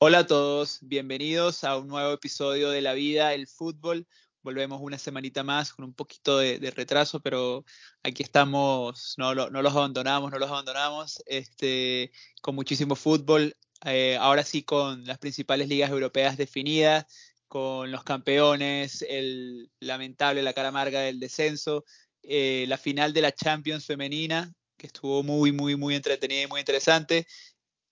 [0.00, 4.06] Hola a todos, bienvenidos a un nuevo episodio de La Vida, el Fútbol.
[4.42, 7.64] Volvemos una semanita más con un poquito de, retraso, pero
[8.04, 13.56] aquí estamos, no, los abandonamos, no los abandonamos, este, con muchísimo fútbol,
[13.86, 17.04] eh, ahora sí con las principales ligas europeas definidas,
[17.48, 21.84] con los campeones, el lamentable, la cara amarga del descenso,
[22.22, 26.60] eh, la final de la Champions femenina, que estuvo muy, muy, muy entretenida y muy
[26.60, 27.26] interesante,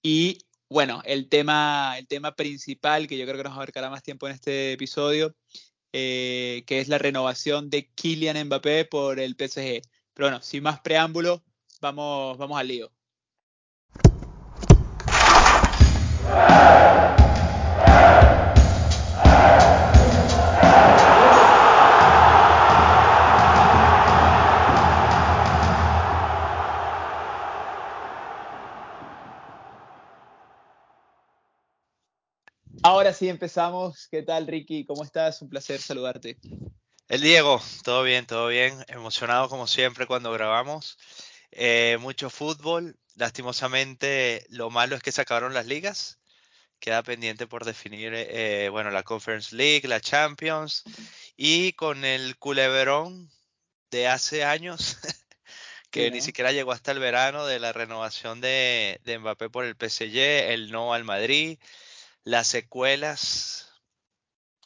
[0.05, 4.27] y bueno, el tema, el tema principal que yo creo que nos abarcará más tiempo
[4.27, 5.35] en este episodio,
[5.93, 9.83] eh, que es la renovación de Kylian Mbappé por el PSG.
[10.15, 11.45] Pero bueno, sin más preámbulo,
[11.81, 12.96] vamos, vamos al lío.
[32.97, 34.09] Ahora sí empezamos.
[34.11, 34.87] ¿Qué tal, Ricky?
[34.87, 35.43] ¿Cómo estás?
[35.43, 36.39] Un placer saludarte.
[37.09, 38.83] El Diego, todo bien, todo bien.
[38.89, 40.97] Emocionado como siempre cuando grabamos.
[41.51, 42.97] Eh, mucho fútbol.
[43.15, 46.19] Lastimosamente, lo malo es que se acabaron las ligas.
[46.81, 50.83] Queda pendiente por definir, eh, bueno, la Conference League, la Champions.
[51.37, 53.31] Y con el culeverón
[53.91, 54.97] de hace años,
[55.91, 59.77] que ni siquiera llegó hasta el verano, de la renovación de, de Mbappé por el
[59.77, 60.17] PSG,
[60.51, 61.59] el no al Madrid
[62.27, 63.71] las secuelas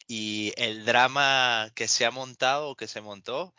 [0.08, 3.55] y el drama que se ha montado o que se montó,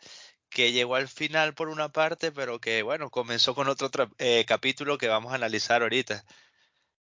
[0.50, 4.98] que llegó al final por una parte, pero que bueno, comenzó con otro eh, capítulo
[4.98, 6.24] que vamos a analizar ahorita.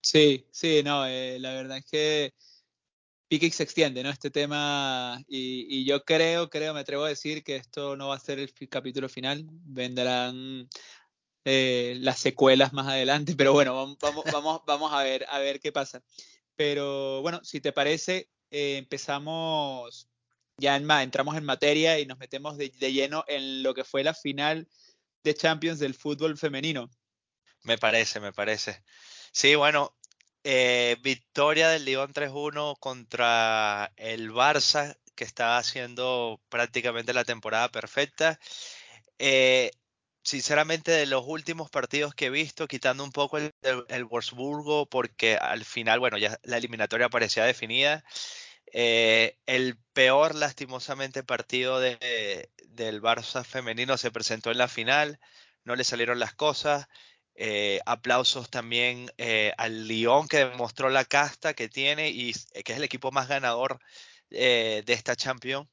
[0.01, 2.33] Sí, sí, no, eh, la verdad es que
[3.27, 4.11] pique se extiende, ¿no?
[4.11, 8.20] Este tema, y, yo creo, creo, me atrevo a decir que esto no va a
[8.20, 10.69] ser el capítulo final, vendrán
[11.45, 15.73] eh, las secuelas más adelante, pero bueno, vamos, vamos, vamos a ver, a ver qué
[15.73, 16.01] pasa.
[16.56, 20.08] Pero bueno, si te parece, eh, empezamos
[20.56, 24.14] ya en, entramos en materia y nos metemos de, lleno en lo que fue la
[24.14, 24.68] final
[25.24, 26.90] de Champions del fútbol femenino.
[27.62, 28.83] Me parece, me parece.
[29.33, 29.96] Sí, bueno,
[30.45, 38.39] eh, victoria del Lyon 3-1 contra el Barça, que estaba haciendo prácticamente la temporada perfecta.
[39.18, 39.70] Eh,
[40.24, 43.52] sinceramente, de los últimos partidos que he visto, quitando un poco el,
[43.89, 48.05] el, Wolfsburgo, porque al final, bueno, ya la eliminatoria parecía definida.
[48.73, 55.20] Eh, el peor, lastimosamente, partido de, del Barça femenino se presentó en la final,
[55.64, 56.86] no le salieron las cosas.
[57.36, 62.33] Eh, aplausos también eh, al Lyon que demostró la casta que tiene y
[62.64, 63.80] que es el equipo más ganador
[64.30, 65.68] de esta Champions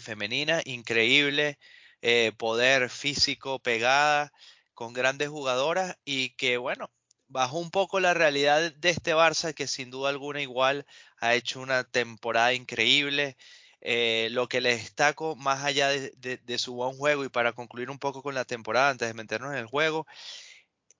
[0.00, 1.58] femenina, increíble.
[2.02, 4.32] Eh, poder físico, pegada,
[4.74, 6.90] con grandes jugadoras y que, bueno,
[7.26, 10.86] bajó un poco la realidad de este Barça que sin duda alguna igual
[11.18, 13.36] ha hecho una temporada increíble.
[13.80, 17.98] Eh, lo que le destaco más allá de, su buen juego y para concluir un
[17.98, 20.06] poco con la temporada antes de meternos en el juego,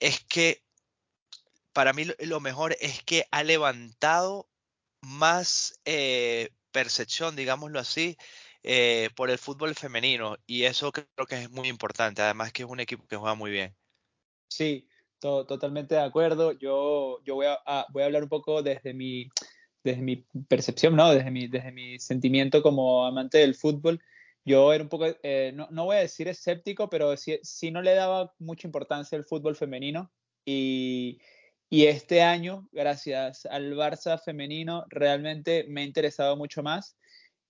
[0.01, 0.63] es que
[1.73, 4.49] para mí lo mejor es que ha levantado
[5.01, 8.17] más eh, percepción, digámoslo así,
[8.71, 12.69] eh, por el fútbol femenino y eso creo que es muy importante, además que es
[12.69, 13.75] un equipo que juega muy bien.
[14.47, 14.87] Sí,
[15.21, 16.53] totalmente de acuerdo.
[16.53, 19.31] Yo, yo voy, a, voy a hablar un poco desde mi,
[19.83, 20.17] desde mi
[20.49, 21.15] percepción, ¿no?
[21.15, 24.03] desde, mi, desde mi sentimiento como amante del fútbol.
[24.45, 27.81] Yo era un poco, eh, no, no, voy a decir escéptico, pero sí, sí, no
[27.81, 30.13] le daba mucha importancia al fútbol femenino
[30.45, 31.23] y,
[31.71, 36.98] y este año, gracias al Barça femenino, realmente me ha interesado mucho más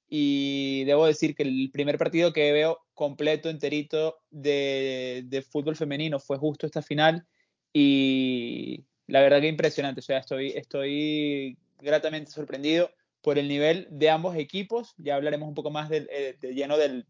[0.08, 6.38] y debo decir que el primer partido que veo completo, enterito de, fútbol femenino fue
[6.38, 7.26] justo esta final
[7.72, 14.10] y la verdad que impresionante, o sea, estoy, estoy gratamente sorprendido por el nivel de
[14.10, 17.06] ambos equipos, ya hablaremos un poco más del, eh, de lleno del,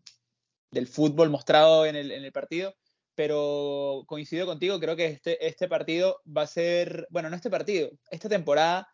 [0.87, 2.75] fútbol mostrado en el, en el, partido,
[3.15, 7.91] pero coincido contigo, creo que este, este partido va a ser, bueno, no este partido,
[8.11, 8.89] esta temporada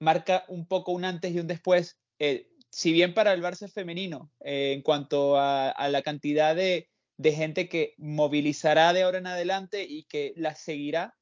[0.00, 1.98] marca un poco un antes y un después.
[2.18, 6.88] Eh, si bien para el Barça femenino, eh, en cuanto a, la cantidad de,
[7.22, 11.16] gente que movilizará de ahora en adelante y que la seguirá,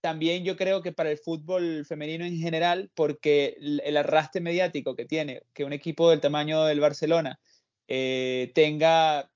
[0.00, 5.04] también yo creo que para el fútbol femenino en general, porque el, arrastre mediático que
[5.04, 7.38] tiene que un equipo del tamaño del Barcelona
[7.86, 9.30] eh, tenga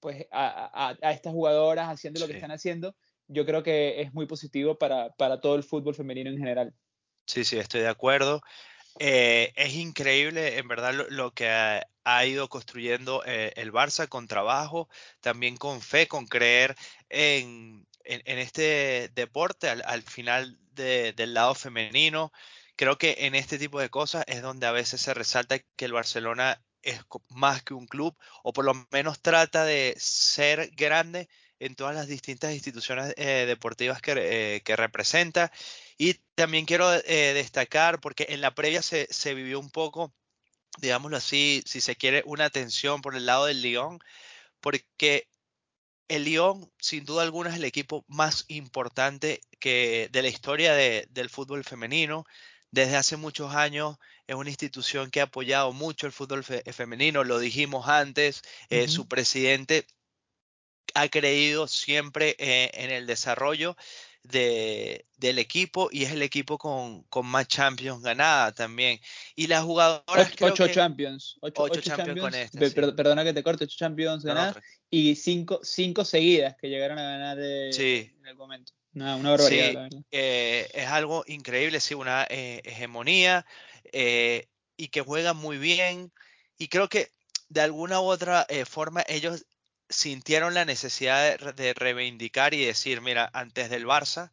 [0.00, 2.94] pues a, estas jugadoras haciendo lo que están haciendo,
[3.28, 6.74] yo creo que es muy positivo para, para todo el fútbol femenino en general.
[7.26, 8.42] Sí, sí, estoy de acuerdo.
[9.00, 14.88] Eh, es increíble, en verdad, lo, que ha, ido construyendo eh, el Barça con trabajo,
[15.20, 16.74] también con fe, con creer
[17.08, 22.32] en, este deporte al, final del lado femenino,
[22.76, 25.92] creo que en este tipo de cosas es donde a veces se resalta que el
[25.92, 31.28] Barcelona es más que un club, o por lo menos trata de ser grande
[31.60, 35.52] en todas las distintas instituciones eh, deportivas que, que, representa.
[35.98, 40.14] Y también quiero destacar, porque en la previa se, se vivió un poco
[40.80, 43.98] digámoslo así, si se quiere, una atención por el lado del Lyon,
[44.60, 45.28] porque
[46.08, 51.30] el Lyon, sin duda alguna, es el equipo más importante que de la historia del
[51.30, 52.24] fútbol femenino.
[52.70, 53.96] Desde hace muchos años
[54.26, 59.08] es una institución que ha apoyado mucho el fútbol femenino, lo dijimos antes, eh, su
[59.08, 59.86] presidente
[60.94, 63.76] ha creído siempre eh, en el desarrollo
[64.22, 69.00] de, del equipo y es el equipo con, con, más Champions ganada también.
[69.34, 70.32] Y las jugadoras.
[70.40, 71.36] Ocho, Champions.
[71.40, 72.70] Ocho, ocho, Champions, con este.
[72.70, 74.56] Perdona que te corte, ocho Champions ganadas
[74.90, 78.72] y cinco, cinco seguidas que llegaron a ganar en el momento.
[78.94, 83.46] Una, una barbaridad, eh, es algo increíble, sí, una eh, hegemonía
[83.92, 86.10] eh, y que juega muy bien.
[86.58, 87.12] Y creo que
[87.48, 89.46] de alguna u otra forma ellos
[89.88, 94.32] sintieron la necesidad de, reivindicar y decir, mira, antes del Barça,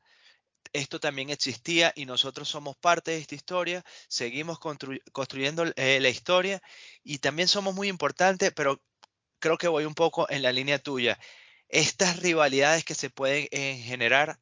[0.74, 6.62] esto también existía y nosotros somos parte de esta historia, seguimos construyendo eh, la historia
[7.04, 8.82] y también somos muy importantes, pero
[9.40, 11.20] creo que voy un poco en la línea tuya.
[11.70, 14.40] Estas rivalidades que se pueden eh, generar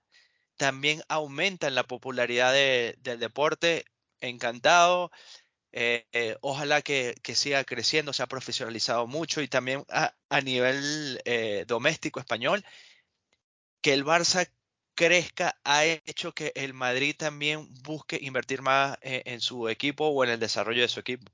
[0.57, 3.85] también aumentan la popularidad del deporte.
[4.21, 5.11] Encantado.
[5.75, 11.65] Eh, eh, ojalá que, siga creciendo, se ha profesionalizado mucho y también a, nivel eh,
[11.67, 12.63] doméstico español,
[13.81, 14.47] que el Barça
[14.93, 20.29] crezca ha hecho que el Madrid también busque invertir más en, su equipo o en
[20.29, 21.31] el desarrollo de su equipo.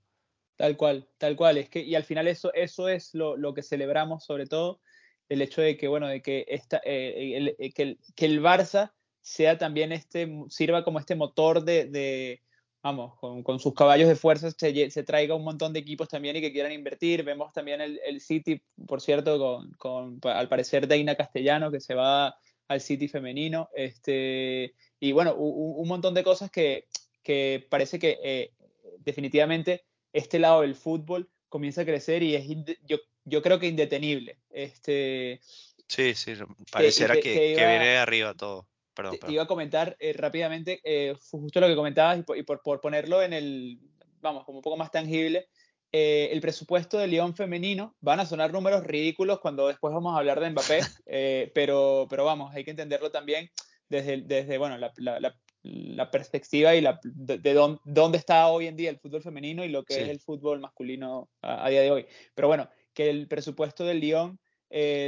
[0.56, 1.58] Tal cual, tal cual.
[1.58, 4.80] Es que, y al final eso, eso es lo, que celebramos sobre todo,
[5.28, 10.30] el hecho de que, bueno, de que, esta, el, que, el, Barça sea también este,
[10.48, 12.42] sirva como este motor de
[12.82, 16.52] vamos, con, sus caballos de fuerza se, traiga un montón de equipos también y que
[16.52, 17.24] quieran invertir.
[17.24, 22.38] Vemos también el, City, por cierto, con, al parecer Deina Castellano, que se va
[22.68, 23.70] al City femenino.
[23.74, 26.88] Este, y bueno, un, montón de cosas que,
[27.24, 28.54] que parece que eh,
[29.00, 29.84] definitivamente
[30.14, 32.46] este lado del fútbol comienza a crecer y es
[32.86, 34.40] yo, yo creo que indetenible.
[34.50, 35.42] Este,
[35.88, 36.34] sí, sí,
[36.72, 38.69] pareciera que, que, que viene de arriba todo.
[39.04, 43.22] Te iba a comentar eh, rápidamente, eh, justo lo que comentabas y, por, por, ponerlo
[43.22, 43.80] en el,
[44.22, 45.48] vamos, como un poco más tangible,
[45.92, 50.20] eh, el presupuesto de León femenino, van a sonar números ridículos cuando después vamos a
[50.20, 50.80] hablar de Mbappé,
[51.54, 53.50] pero, pero vamos, hay que entenderlo también
[53.88, 57.54] desde, desde bueno, la, la, la perspectiva y la, de,
[57.84, 61.30] dónde está hoy en día el fútbol femenino y lo que es el fútbol masculino
[61.42, 62.06] a, a, día de hoy.
[62.36, 64.40] Pero bueno, que el presupuesto del Lyon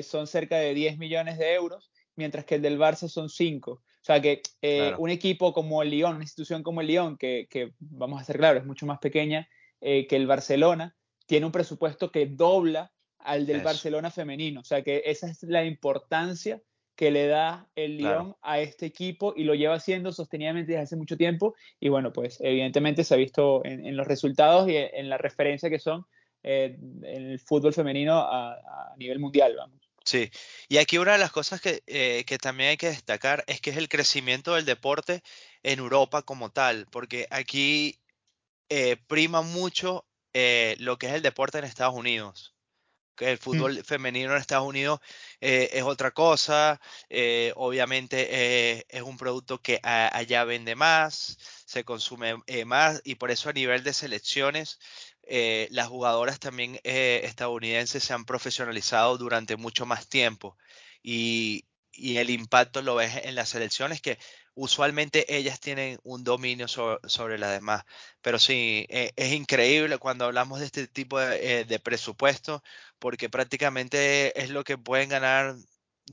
[0.01, 1.90] son cerca de 10 millones de euros
[2.21, 3.71] mientras que el del Barça son cinco.
[3.71, 7.73] O sea que eh, un equipo como el Lyon, una institución como el Lyon, que,
[7.79, 9.47] vamos a ser claros, es mucho más pequeña
[9.81, 10.95] eh, que el Barcelona,
[11.25, 14.61] tiene un presupuesto que dobla al del Barcelona femenino.
[14.61, 16.61] O sea que esa es la importancia
[16.95, 20.95] que le da el Lyon a este equipo y lo lleva haciendo sostenidamente desde hace
[20.95, 21.55] mucho tiempo.
[21.79, 25.79] Y bueno, pues evidentemente se ha visto en, los resultados y en la referencia que
[25.79, 26.05] son
[26.43, 29.80] eh, en el fútbol femenino a, a nivel mundial, vamos.
[30.03, 30.31] Sí,
[30.67, 33.69] y aquí una de las cosas que, eh, que, también hay que destacar es que
[33.69, 35.21] es el crecimiento del deporte
[35.63, 37.99] en Europa como tal, porque aquí
[38.69, 42.55] eh, prima mucho eh, lo que es el deporte en Estados Unidos.
[43.19, 43.39] El mm.
[43.39, 44.99] fútbol femenino en Estados Unidos
[45.39, 46.81] es otra cosa,
[47.55, 52.35] obviamente es un producto que allá vende más, se consume
[52.65, 54.79] más y por eso a nivel de selecciones
[55.23, 60.57] eh, las jugadoras también eh, estadounidenses se han profesionalizado durante mucho más tiempo
[61.03, 64.17] y, el impacto lo ves en las selecciones que
[64.55, 67.83] usualmente ellas tienen un dominio sobre, las demás.
[68.21, 72.63] Pero sí, eh, es increíble cuando hablamos de este tipo de, presupuesto
[72.97, 75.55] porque prácticamente es lo que pueden ganar,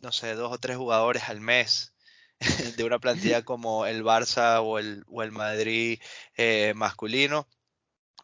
[0.02, 1.94] no sé, dos o tres jugadores al mes
[2.76, 6.00] de una plantilla como el Barça o el, o el Madrid
[6.74, 7.48] masculino.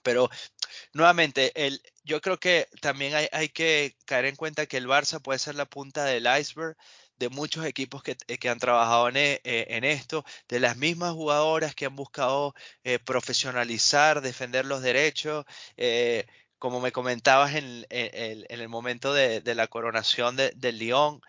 [0.03, 0.29] Pero
[0.93, 5.39] nuevamente, el, yo creo que también hay, que caer en cuenta que el Barça puede
[5.39, 6.77] ser la punta del iceberg
[7.17, 11.75] de muchos equipos que, eh, han trabajado e, eh, en, esto, de las mismas jugadoras
[11.75, 12.55] que han buscado
[12.85, 15.45] eh, profesionalizar, defender los derechos.
[16.59, 21.21] como me comentabas en, el momento de, la coronación del Lyon,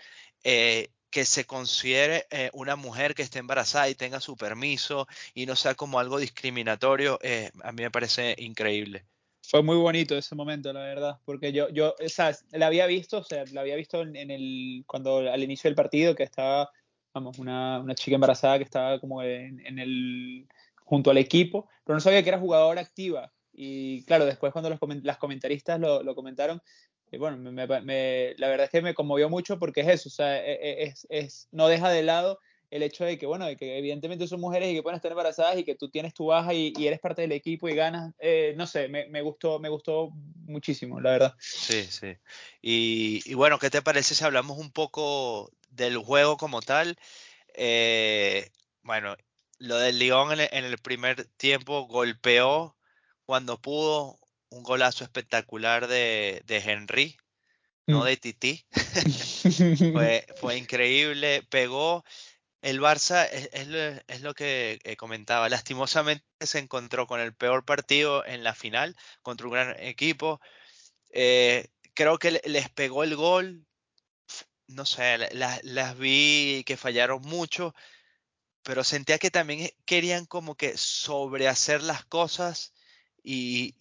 [0.44, 5.76] que se considere una mujer que esté embarazada y tenga su permiso y no sea
[5.76, 7.20] como algo discriminatorio,
[7.64, 9.06] a mí me parece increíble.
[9.50, 13.20] Fue muy bonito ese momento, la verdad, porque yo, yo, o sea, la había visto,
[13.20, 16.70] o sea, la había visto en, el, cuando al inicio del partido, que estaba,
[17.14, 20.48] vamos, una, una chica embarazada que estaba como en, el,
[20.84, 23.32] junto al equipo, pero no sabía que era jugadora activa.
[23.54, 26.62] Y claro, después cuando los las comentaristas lo, comentaron,
[27.12, 27.66] eh, bueno, la
[28.48, 31.68] verdad es que me conmovió mucho porque es eso, o sea, e, e, es, no
[31.68, 34.84] deja de lado el hecho de que, bueno, de que evidentemente son mujeres y que
[34.84, 37.70] pueden estar embarazadas y que tú tienes tu baja y, y eres parte del equipo
[37.70, 40.12] y ganas, eh, no sé, me, me, gustó, me gustó
[40.46, 41.36] muchísimo, la verdad.
[41.40, 42.18] Sí, sí.
[42.62, 46.98] Y, y, bueno, ¿qué te parece si hablamos un poco del juego como tal?
[47.54, 48.50] Eh,
[48.84, 49.16] bueno,
[49.60, 52.76] lo del Lyon en el, en el primer tiempo golpeó
[53.26, 54.20] cuando pudo,
[54.50, 57.18] un golazo espectacular de, de Henry,
[57.88, 58.06] no mm.
[58.06, 58.66] de Titi.
[59.94, 62.04] fue, fue, increíble, pegó.
[62.66, 68.44] El Barça es, lo, que eh, comentaba, lastimosamente se encontró con el peor partido en
[68.44, 70.42] la final contra un gran equipo.
[71.12, 73.68] Eh, creo que les pegó el gol,
[74.68, 77.76] no sé, las, vi que fallaron mucho,
[78.64, 82.74] pero sentía que también querían como que sobrehacer las cosas
[83.24, 83.76] y,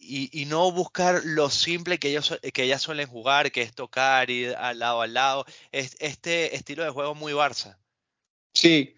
[0.48, 4.78] no buscar lo simple que ellos que ellas suelen jugar, que es tocar, ir al
[4.80, 5.46] lado al lado.
[5.72, 7.78] Es, este estilo de juego muy Barça.
[8.54, 8.94] Sí,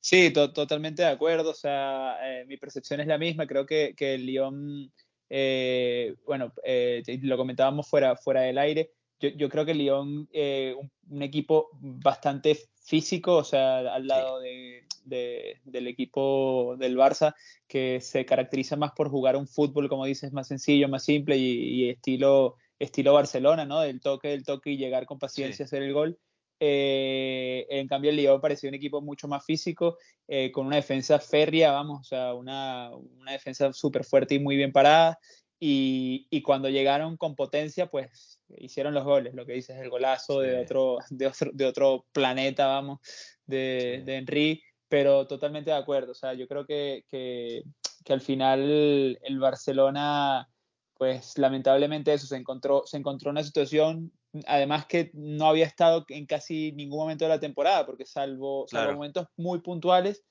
[0.00, 1.50] sí, to totalmente de acuerdo.
[1.50, 3.46] O sea, eh, mi percepción es la misma.
[3.46, 4.92] Creo que, que el Lyon,
[5.28, 8.90] eh, bueno, eh, lo comentábamos fuera, fuera del aire.
[9.20, 14.06] Yo, yo creo que el Lyon, eh, un, un, equipo bastante físico, o sea, al
[14.06, 14.48] lado sí.
[14.48, 17.34] de, de, del equipo del Barça,
[17.68, 21.84] que se caracteriza más por jugar un fútbol, como dices, más sencillo, más simple y,
[21.84, 23.80] y estilo, estilo Barcelona, ¿no?
[23.80, 25.62] Del toque, del toque y llegar con paciencia sí.
[25.62, 26.18] a hacer el gol.
[26.66, 31.18] Eh, en cambio, el Lyon parecía un equipo mucho más físico, eh, con una defensa
[31.18, 35.18] férrea, vamos, o sea, una, una defensa súper fuerte y muy bien parada.
[35.60, 40.40] Y, y, cuando llegaron con potencia, pues hicieron los goles, lo que dices, el golazo
[40.40, 40.48] sí.
[40.48, 43.00] de, otro, de, otro, de otro planeta, vamos,
[43.44, 44.04] de, sí.
[44.04, 46.12] de Henry pero totalmente de acuerdo.
[46.12, 47.64] O sea, yo creo que, que,
[48.04, 50.48] que, al final el Barcelona,
[50.96, 54.12] pues lamentablemente eso, se encontró, se encontró una situación,
[54.46, 58.86] además que no había estado en casi ningún momento de la temporada, porque salvo, claro.
[58.86, 60.24] salvo momentos muy puntuales,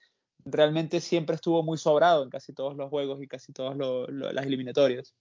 [0.46, 5.14] realmente siempre estuvo muy sobrado en casi todos los juegos y casi todas las eliminatorias.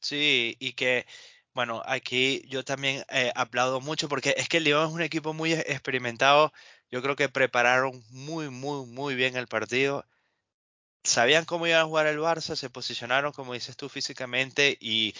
[0.00, 1.06] Sí, y que
[1.52, 5.34] bueno, aquí yo también eh, aplaudo mucho porque es que el León es un equipo
[5.34, 6.52] muy experimentado.
[6.90, 10.04] Yo creo que prepararon muy, muy, muy bien el partido.
[11.04, 15.14] Sabían cómo iba a jugar el Barça, se posicionaron, como dices tú, físicamente y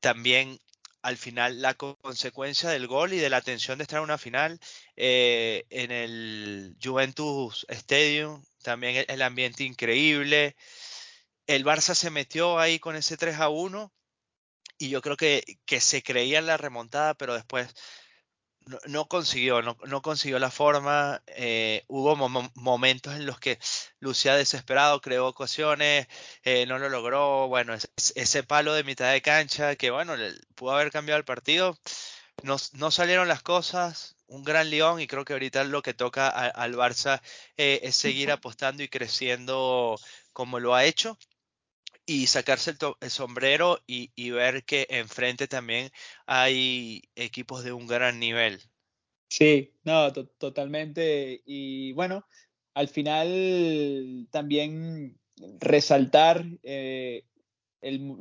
[0.00, 0.58] también
[1.02, 4.60] al final la consecuencia del gol y de la tensión de estar en una final
[4.96, 10.56] eh, en el Juventus Stadium, también el ambiente increíble.
[11.46, 13.92] El Barça se metió ahí con ese 3 a 1
[14.78, 17.74] y yo creo que, que se creía en la remontada, pero después
[18.66, 21.22] no, no consiguió, no, no, consiguió la forma.
[21.26, 23.58] Eh, hubo mo momentos en los que
[24.00, 26.08] lucía desesperado, creó ocasiones,
[26.44, 27.48] eh, no lo logró.
[27.48, 31.24] Bueno, ese, ese, palo de mitad de cancha que, bueno, le, pudo haber cambiado el
[31.24, 31.78] partido.
[32.42, 34.16] No, no, salieron las cosas.
[34.26, 37.20] Un gran León y creo que ahorita lo que toca a, al Barça
[37.56, 39.98] eh, es seguir apostando y creciendo
[40.32, 41.18] como lo ha hecho
[42.06, 45.90] y sacarse el, el sombrero y, ver que enfrente también
[46.26, 48.60] hay equipos de un gran nivel.
[49.28, 51.42] Sí, no, to totalmente.
[51.46, 52.26] Y bueno,
[52.74, 55.18] al final también
[55.58, 57.24] resaltar eh,
[57.80, 58.16] el,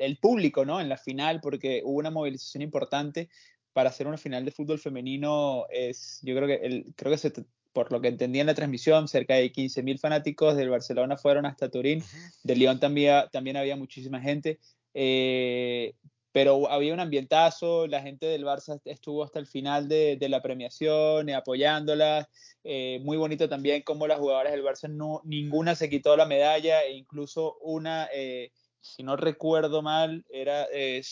[0.00, 0.80] el, público ¿no?
[0.80, 3.28] en la final, porque hubo una movilización importante
[3.72, 5.66] para hacer una final de fútbol femenino.
[5.70, 7.32] Es, yo creo que, el, creo que se
[7.76, 11.68] por lo que entendí en la transmisión, cerca de 15.000 fanáticos del Barcelona fueron hasta
[11.68, 12.40] Turín, uh -huh.
[12.42, 14.58] de León también, también había muchísima gente,
[14.94, 15.92] eh,
[16.32, 20.40] pero había un ambientazo, la gente del Barça estuvo hasta el final de, de la
[20.40, 22.26] premiación, eh, apoyándolas,
[22.64, 26.82] eh, muy bonito también como las jugadoras del Barça, no, ninguna se quitó la medalla,
[26.82, 31.02] e incluso una, eh, si no recuerdo mal, era bueno,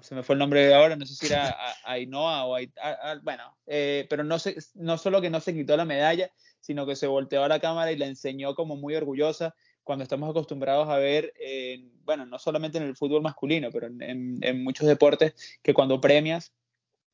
[0.00, 3.56] se me fue el nombre de ahora, no sé si era Ainhoa o Ainhoa, bueno,
[3.66, 7.06] eh, pero no, se, no solo que no se quitó la medalla, sino que se
[7.06, 11.32] volteó a la cámara y la enseñó como muy orgullosa, cuando estamos acostumbrados a ver,
[11.38, 16.00] eh, bueno, no solamente en el fútbol masculino, pero en, en, muchos deportes, que cuando
[16.00, 16.54] premias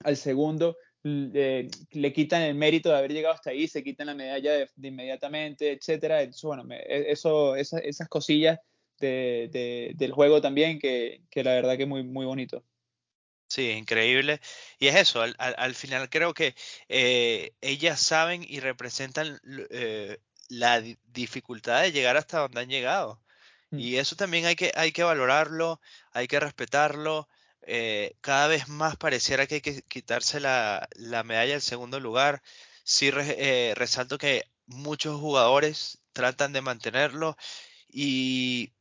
[0.05, 4.15] al segundo, eh, le quitan el mérito de haber llegado hasta ahí, se quitan la
[4.15, 6.23] medalla de, inmediatamente, etcétera.
[6.23, 8.61] Entonces, bueno, e, eso, esas cosillas
[9.01, 12.65] de, de, del juego también, que, que, la verdad que muy, muy bonito.
[13.49, 14.41] Sí, increíble.
[14.79, 16.55] Y es eso, al, al, al final creo que
[16.89, 19.41] eh, ellas saben y representan
[19.71, 20.81] eh, la
[21.13, 23.21] dificultad de llegar hasta donde han llegado.
[23.71, 23.79] Mm.
[23.81, 25.81] Y eso también hay que, hay que valorarlo,
[26.13, 27.29] hay que respetarlo.
[27.63, 32.43] Eh, cada vez más pareciera que hay que quitarse la, la medalla del segundo lugar.
[32.85, 37.37] Sí, re, resalto que muchos jugadores tratan de mantenerlo
[37.89, 38.73] y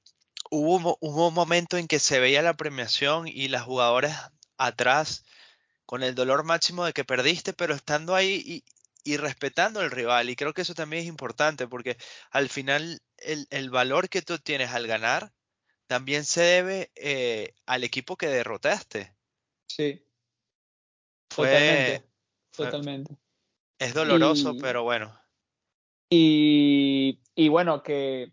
[0.49, 5.25] hubo, hubo un momento en que se veía la premiación y las jugadoras atrás
[5.85, 8.63] con el dolor máximo de que perdiste, pero estando ahí
[9.03, 10.29] y, y respetando al rival.
[10.29, 11.97] Y creo que eso también es importante porque
[12.31, 15.31] al final el, el valor que tú tienes al ganar
[15.87, 19.15] también se debe eh, al equipo que derrotaste.
[19.67, 20.05] Sí.
[21.31, 22.09] Fue, Totalmente.
[22.51, 23.17] fue- Totalmente.
[23.79, 25.19] es doloroso, Y- pero bueno.
[26.11, 28.31] Y, y bueno, que,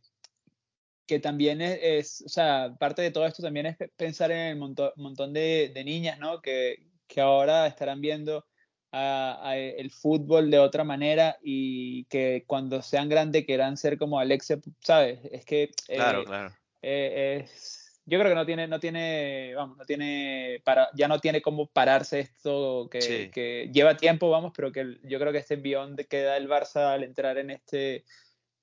[1.07, 4.39] que también es, es- o sea, parte de todo esto también es pe- pensar en
[4.39, 6.41] el monto- montón de, de niñas, ¿no?
[6.43, 8.45] Que, que ahora estarán viendo
[8.93, 14.19] a- a el fútbol de otra manera y que cuando sean grandes quieran ser como
[14.19, 15.21] Alexia, ¿sabes?
[15.31, 16.55] Es que Claro, eh, claro.
[16.83, 21.19] eh, es- yo creo que no tiene, no tiene, vamos, no tiene, para, ya no
[21.19, 23.31] tiene cómo pararse esto que, Sí.
[23.33, 26.93] que lleva tiempo, vamos, pero que yo creo que este envión que da el Barça
[26.95, 28.05] al entrar en este,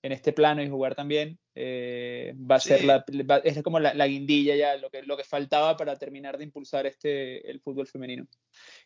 [0.04, 3.94] en este plano y jugar también, eh, va a ser la, va- es como la,
[3.94, 7.88] la guindilla ya, lo que, lo que faltaba para terminar de impulsar este, el fútbol
[7.88, 8.28] femenino.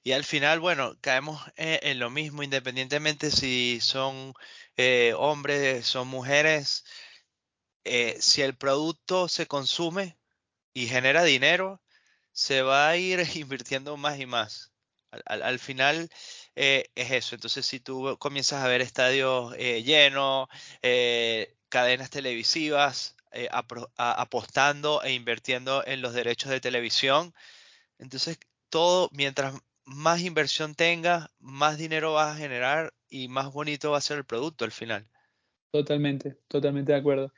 [0.04, 4.34] Y al final, bueno, caemos en, en lo mismo, independientemente si son
[4.78, 6.86] eh, hombres, son mujeres,
[7.84, 10.18] eh, si el producto se consume
[10.74, 11.82] y genera dinero,
[12.32, 14.74] se va a ir invirtiendo más y más.
[15.12, 16.10] Al, al- al final
[16.58, 17.36] eh, es eso.
[17.36, 20.48] Entonces, si tú comienzas a ver estadios eh, llenos,
[20.82, 23.50] eh, cadenas televisivas eh,
[23.98, 27.34] apostando e invirtiendo en los derechos de televisión,
[28.00, 34.00] entonces todo, mientras más inversión tenga, más dinero vas a generar y más bonito va
[34.00, 35.08] a ser el producto al final.
[35.72, 37.34] Totalmente, totalmente de acuerdo.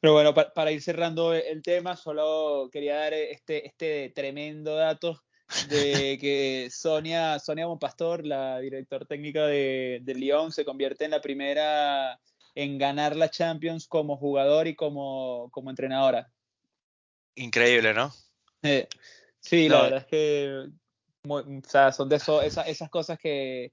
[0.00, 5.22] Pero bueno, pa- para ir cerrando el tema, solo quería dar este, este tremendo dato
[5.68, 11.20] de que Sonia, Sonia Bonpastor, la directora técnica de, de Lyon, se convierte en la
[11.20, 12.20] primera
[12.54, 16.30] en ganar la Champions como jugador y como, como entrenadora.
[17.34, 18.12] Increíble, ¿no?
[18.62, 18.86] Eh,
[19.40, 20.66] sí, No, la verdad es que
[21.24, 23.72] muy- o sea, son de eso, esa- esas cosas que,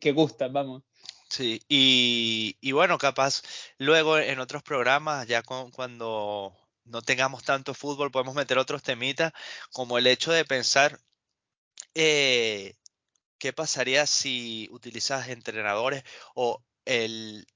[0.00, 0.82] que gustan, vamos.
[1.28, 3.42] Sí, y, y bueno, capaz
[3.78, 9.32] luego en otros programas, ya con- cuando no tengamos tanto fútbol, podemos meter otros temitas,
[9.72, 10.98] como el hecho de pensar
[11.94, 12.74] eh,
[13.38, 16.02] qué pasaría si utilizas entrenadores
[16.34, 17.46] o el,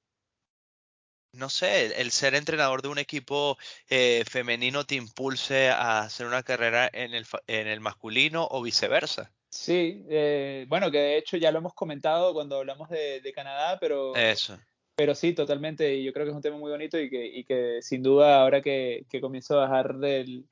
[1.32, 3.56] no sé, el, el ser entrenador de un equipo
[3.88, 9.32] eh, femenino te impulse a hacer una carrera en el, en el masculino o viceversa.
[9.52, 13.78] Sí, eh, bueno, que de hecho ya lo hemos comentado cuando hablamos de, de Canadá,
[13.80, 14.58] pero, Eso,
[15.00, 15.94] pero sí, totalmente.
[15.94, 18.42] Y yo creo que es un tema muy bonito y que, y que sin duda
[18.42, 20.44] ahora que, que comienza a bajar del,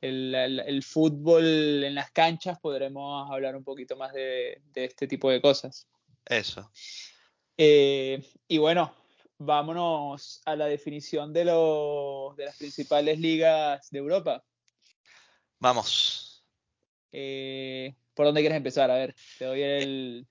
[0.00, 1.44] el, el- el fútbol
[1.84, 5.86] en las canchas, podremos hablar un poquito más de, de este tipo de cosas.
[6.26, 6.68] eso.
[7.56, 8.92] Eh, y bueno,
[9.38, 14.42] vámonos a la definición de, los, de las principales ligas de Europa.
[15.60, 16.44] Vamos.
[17.12, 18.90] Eh, ¿por dónde quieres empezar?
[18.90, 20.26] A ver, te doy el.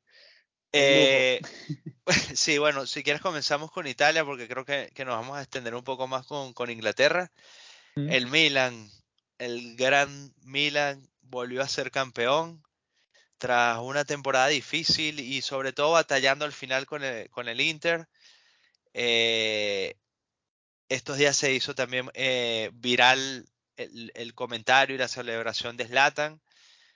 [0.73, 1.39] Eh,
[2.35, 5.75] sí, bueno, si quieres comenzamos con Italia porque creo que, que nos vamos a extender
[5.75, 7.31] un poco más con, con Inglaterra.
[7.95, 8.09] Mm.
[8.09, 8.91] El Milan,
[9.37, 12.61] el gran Milan volvió a ser campeón
[13.37, 18.07] tras una temporada difícil y sobre todo batallando al final con el, con el Inter.
[18.93, 19.95] Eh,
[20.89, 23.45] estos días se hizo también eh, viral
[23.77, 26.41] el, el comentario y la celebración de Zlatan.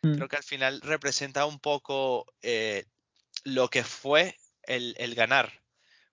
[0.01, 0.15] Mm.
[0.15, 2.85] Creo que al final representa un poco eh,
[3.47, 5.49] lo que fue el, el ganar.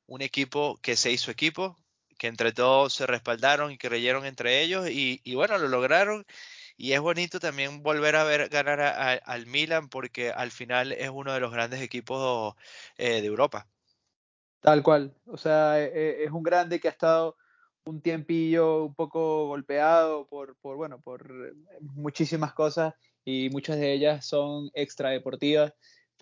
[0.07, 1.77] Un equipo que se hizo equipo,
[2.16, 6.25] que entre todos se respaldaron y creyeron entre ellos y, y bueno, lo lograron.
[6.77, 8.81] Y es bonito también volver a ver ganar
[9.25, 12.55] al Milan porque al final es uno de los grandes equipos
[12.99, 13.66] eh, de Europa.
[14.61, 15.12] Tal cual.
[15.27, 17.37] O sea, e- e- es un grande que ha estado
[17.85, 22.94] un tiempillo un poco golpeado por, por, bueno, por eh, muchísimas cosas
[23.25, 25.73] y muchas de ellas son extradeportivas.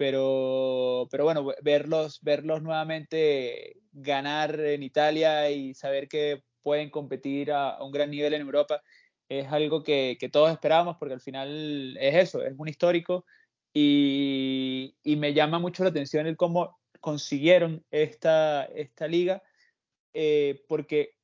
[0.03, 7.53] Pero, pero bueno, ve- verlos, verlos nuevamente ganar en Italia y saber que pueden competir
[7.53, 8.83] a, a un gran nivel en Europa
[9.29, 13.25] es algo que, que todos esperábamos porque al final es eso, es un histórico
[13.73, 19.41] y, y me llama mucho la atención el cómo consiguieron esta, esta liga,
[20.15, 21.15] eh, porque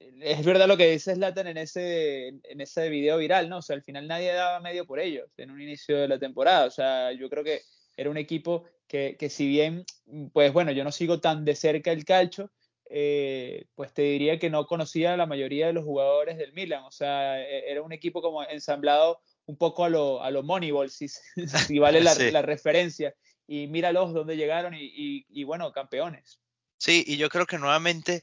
[0.00, 3.58] es verdad lo que dice Zlatan en ese, en ese video viral, ¿no?
[3.58, 6.66] O sea, al final nadie daba medio por ellos en un inicio de la temporada.
[6.66, 7.62] O sea, yo creo que
[7.96, 9.84] era un equipo que, que si bien,
[10.32, 12.50] pues bueno, yo no sigo tan de cerca el calcio,
[12.90, 16.84] eh, pues te diría que no conocía a la mayoría de los jugadores del Milan.
[16.84, 20.90] O sea, e- era un equipo como ensamblado un poco a lo, a lo Moneyball,
[20.90, 21.08] si,
[21.68, 22.30] si vale la, Sí.
[22.30, 23.14] la referencia.
[23.46, 26.40] Y míralos dónde llegaron y, y, y bueno, campeones.
[26.78, 28.22] Sí, y yo creo que nuevamente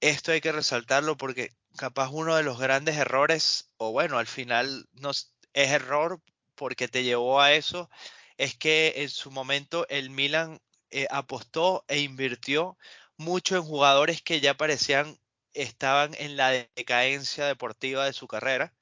[0.00, 4.86] esto hay que resaltarlo porque capaz uno de los grandes errores, o bueno, al final
[4.92, 6.20] no es error
[6.54, 7.88] porque te llevó a eso,
[8.42, 12.76] es que en su momento el Milan eh, apostó e invirtió
[13.16, 15.16] mucho en jugadores que ya parecían
[15.54, 18.74] estaban en la decadencia deportiva de su carrera,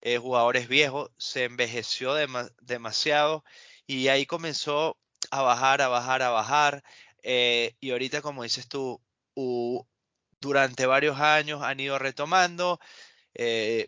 [0.00, 2.14] eh, jugadores viejos, se envejeció
[2.60, 3.44] demasiado
[3.86, 4.98] y ahí comenzó
[5.30, 6.82] a bajar, a bajar, a bajar.
[7.22, 9.00] Eh, y ahorita, como dices tú,
[10.40, 12.80] durante varios años han ido retomando.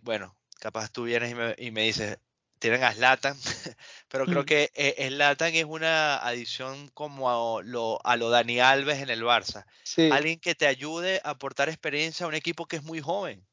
[0.03, 2.19] Bueno, capaz tú vienes y me, dices,
[2.59, 3.37] tienen a Slatan,
[4.09, 4.47] pero creo mm.
[4.47, 9.23] que eh, Slatan es una adición como a lo, a lo Dani Alves en el
[9.23, 9.65] Barça.
[10.13, 13.47] Alguien que te ayude a aportar experiencia a un equipo que es muy joven.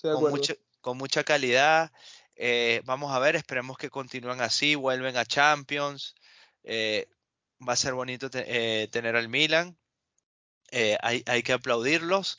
[0.00, 1.92] con, mucha, con mucha calidad.
[2.36, 6.14] Eh, vamos a ver, esperemos que continúen así, vuelven a Champions.
[6.66, 9.76] va a ser bonito tener al Milan.
[10.70, 12.38] Eh, hay, hay, que aplaudirlos.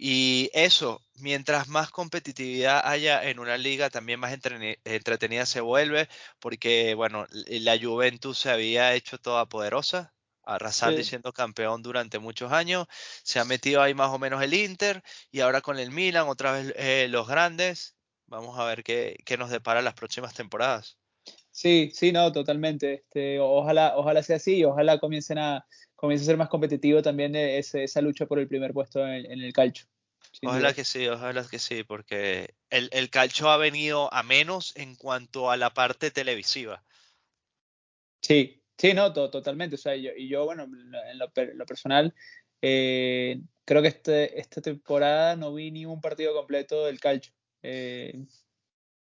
[0.00, 6.08] Y eso, mientras más competitividad haya en una liga, también más entretenida se vuelve,
[6.38, 12.52] porque, bueno, la Juventus se había hecho toda poderosa, arrasando y siendo campeón durante muchos
[12.52, 12.86] años.
[13.24, 16.52] Se ha metido ahí más o menos el Inter y ahora con el Milan, otra
[16.52, 17.96] vez eh, los grandes.
[18.26, 20.97] Vamos a ver qué, qué, nos depara las próximas temporadas.
[21.58, 22.94] Sí, sí, no, totalmente.
[22.94, 25.66] Este, ojalá, ojalá sea así y ojalá comiencen a,
[25.96, 29.88] comience a ser más competitivo también esa lucha por el primer puesto en, el calcho.
[30.44, 34.94] Ojalá que sí, ojalá que sí, porque el, el calcho ha venido a menos en
[34.94, 36.84] cuanto a la parte televisiva.
[38.22, 39.74] Sí, sí, no, totalmente.
[39.74, 42.14] O sea, y yo, bueno, en lo, personal,
[42.62, 47.32] eh, creo que este, esta temporada no vi ni un partido completo del calcho.
[47.64, 48.14] Eh,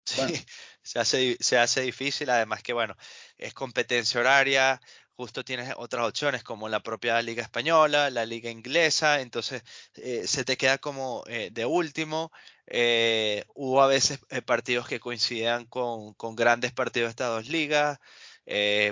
[0.04, 0.44] sí,
[0.82, 2.96] se, hace, se hace difícil, además que, bueno,
[3.38, 4.80] es competencia horaria,
[5.16, 9.62] justo tienes otras opciones como la propia liga española, la liga inglesa, entonces
[9.94, 12.32] eh, se te queda como eh, de último.
[12.66, 17.98] Eh, hubo a veces partidos que coincidían con, grandes partidos de estas dos ligas.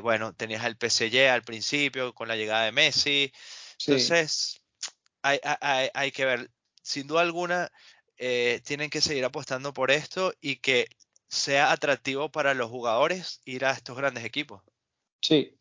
[0.03, 3.33] bueno, tenías al PSG al principio con la llegada de Messi.
[3.87, 4.63] Entonces,
[5.23, 5.41] hay,
[5.95, 6.51] hay, que ver,
[6.83, 7.71] sin duda alguna,
[8.17, 10.87] tienen que seguir apostando por esto y que
[11.33, 14.63] sea atractivo para los jugadores ir a estos grandes equipos.
[15.21, 15.59] Sí,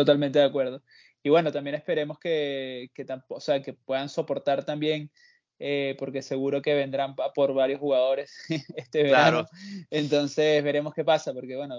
[0.00, 0.82] Totalmente de acuerdo.
[1.22, 5.10] Y bueno, también esperemos que, que, o sea, que puedan soportar también,
[5.58, 8.34] eh, porque seguro que vendrán por varios jugadores
[8.76, 9.46] este verano.
[9.90, 11.76] Entonces veremos qué pasa, porque bueno,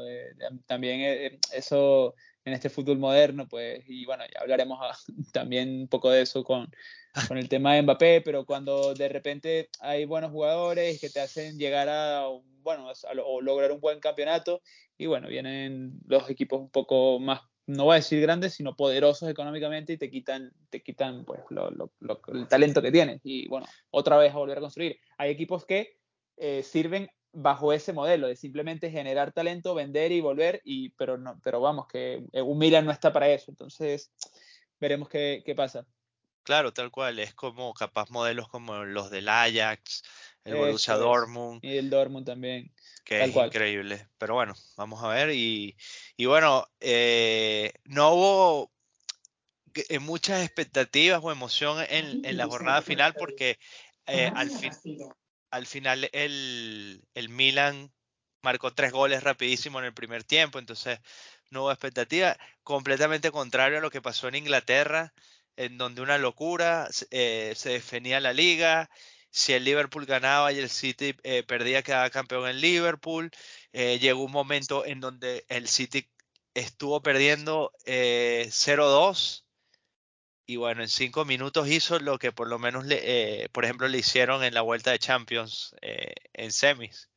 [0.68, 2.14] también eh, eso
[2.46, 4.80] en este fútbol moderno, pues, y bueno, ya hablaremos
[5.34, 6.70] también un poco de eso con,
[7.28, 11.58] con el tema de Mbappé, pero cuando de repente hay buenos jugadores que te hacen
[11.58, 12.28] llegar a,
[12.64, 12.92] bueno,
[13.26, 14.62] o lograr un buen campeonato,
[14.98, 19.30] y bueno, vienen los equipos un poco más no voy a decir grandes, sino poderosos
[19.30, 23.22] económicamente y te quitan, te quitan pues, el talento que tienes.
[23.24, 25.00] Y bueno, otra vez a volver a construir.
[25.18, 25.98] Hay equipos que
[26.38, 31.40] eh, sirven bajo ese modelo de simplemente generar talento, vender y volver, y, pero, no,
[31.44, 33.52] pero vamos, que un Milan no está para eso.
[33.52, 34.12] Entonces,
[34.80, 35.86] veremos qué, qué pasa.
[36.44, 37.20] Claro, tal cual.
[37.20, 40.04] Es como capaz modelos como los del Ajax,
[40.44, 41.64] el Borussia Dortmund.
[41.64, 42.74] Y el Dortmund también.
[43.04, 44.08] Que es increíble.
[44.18, 45.32] Pero bueno, vamos a ver.
[45.32, 45.76] Y,
[46.18, 48.72] y bueno, eh, no hubo
[49.74, 53.58] eh, muchas expectativas o emoción en, en la jornada final porque
[54.08, 54.72] eh, al, fin,
[55.50, 57.92] al final el, el Milan
[58.42, 61.00] marcó tres goles rapidísimo en el primer tiempo, entonces
[61.50, 62.38] no hubo expectativa.
[62.64, 65.14] Completamente contrario a lo que pasó en Inglaterra,
[65.66, 68.90] en donde una locura, se defendía la liga,
[69.32, 73.32] si el Liverpool ganaba y el City eh, perdía, quedaba campeón en Liverpool.
[73.74, 76.10] Eh, llegó un momento en donde el City
[76.54, 79.48] estuvo perdiendo 0-2 eh,
[80.48, 84.00] y bueno, en cinco minutos hizo lo que por lo menos, le, por ejemplo, le
[84.00, 87.11] hicieron en la vuelta de Champions en semis.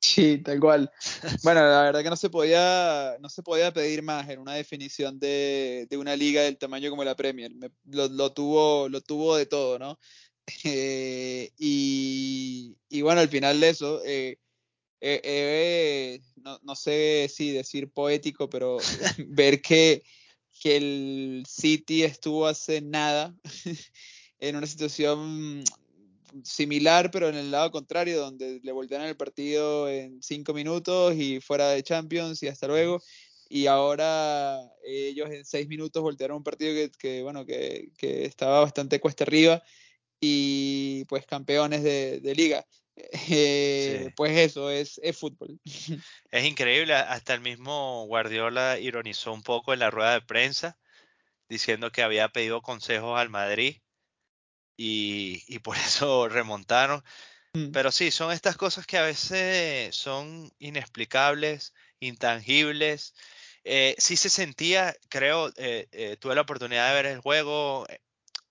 [0.00, 0.90] Sí, tal cual.
[1.42, 5.18] Bueno, la verdad que no se podía, no se podía pedir más en una definición
[5.18, 7.52] de, una liga del tamaño como la Premier.
[7.84, 9.98] lo, tuvo, lo tuvo de todo, ¿no?
[10.64, 14.38] Eh, y, bueno, al final de eso, eh,
[15.00, 16.20] eh,
[16.62, 18.78] no, sé si decir poético, pero
[19.28, 20.02] ver que,
[20.62, 23.34] que el City estuvo hace nada
[24.38, 25.64] en una situación
[26.44, 31.40] similar, pero en el lado contrario, donde le voltearon el partido en cinco minutos y
[31.40, 33.02] fuera de Champions y hasta luego.
[33.48, 38.60] Y ahora ellos en seis minutos voltearon un partido que, que bueno, que, que, estaba
[38.60, 39.62] bastante cuesta arriba
[40.20, 42.64] y pues campeones de, liga.
[43.30, 45.60] Eh, pues eso es, es fútbol.
[46.32, 50.76] Es increíble, hasta el mismo Guardiola ironizó un poco en la rueda de prensa
[51.48, 53.76] diciendo que había pedido consejos al Madrid
[54.78, 57.04] y, por eso remontaron.
[57.52, 57.72] Mm.
[57.72, 63.14] Pero sí, son estas cosas que a veces son inexplicables, intangibles.
[63.64, 67.86] Eh, sí se sentía, creo, eh, eh, tuve la oportunidad de ver el juego,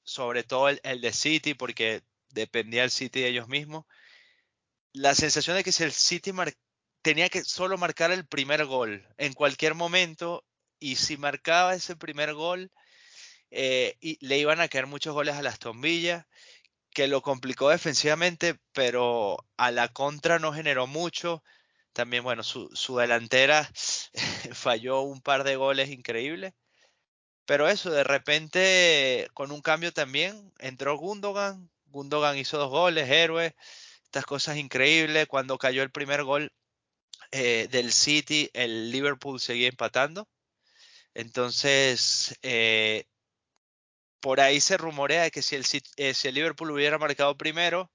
[0.04, 3.86] sobre todo el, el de City, porque dependía el City de ellos mismos.
[4.94, 6.34] La sensación de que si el City
[7.02, 10.44] tenía que solo marcar el primer gol en cualquier momento,
[10.80, 12.72] y si marcaba ese primer gol,
[13.52, 16.26] y le iban a caer muchos goles a las tombillas
[16.98, 21.44] que lo complicó defensivamente, pero a la contra no generó mucho.
[21.94, 23.70] También, bueno, su, delantera
[24.54, 26.54] falló un par de goles increíbles.
[27.46, 31.70] Pero eso, de repente, con un cambio también, entró Gundogan.
[31.86, 33.56] Gundogan hizo dos goles, héroe.
[34.06, 35.28] Estas cosas increíbles.
[35.28, 36.52] Cuando cayó el primer gol
[37.32, 40.28] eh, del City, el Liverpool seguía empatando.
[41.14, 43.06] Entonces, eh,
[44.20, 45.66] por ahí se rumorea que si el,
[45.98, 47.92] eh, si el Liverpool hubiera marcado primero,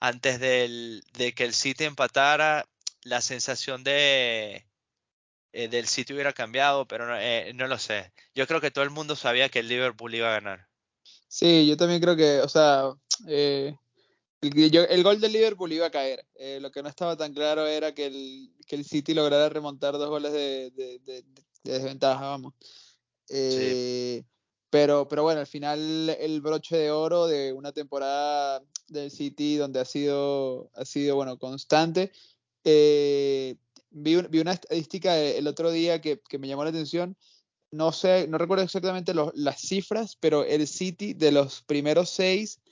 [0.00, 2.66] antes de que el City empatara,
[3.02, 4.66] la sensación de,
[5.52, 8.12] eh, del City hubiera cambiado, pero no, eh, no, lo sé.
[8.34, 10.66] Yo creo que todo el mundo sabía que el Liverpool iba a ganar.
[11.28, 12.92] Sí, yo también creo que, o sea,
[13.26, 13.78] el,
[14.40, 16.26] el, gol del Liverpool iba a caer.
[16.60, 20.10] lo que no estaba tan claro era que el, que el City lograra remontar dos
[20.10, 21.24] goles de, de, de
[21.62, 22.54] desventaja, vamos.
[23.26, 24.24] Sí.
[24.72, 29.80] Pero, pero bueno, al final el broche de oro de una temporada del City donde
[29.80, 32.10] ha sido, ha sido bueno, constante.
[32.64, 33.56] Eh,
[33.90, 37.18] vi, vi, una estadística el otro día que, que, me llamó la atención.
[37.70, 42.62] No sé, no recuerdo exactamente las cifras, pero el City de los primeros seis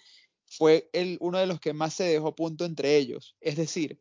[0.47, 3.37] fue el, uno de los que más se dejó punto entre ellos.
[3.43, 4.01] Es decir,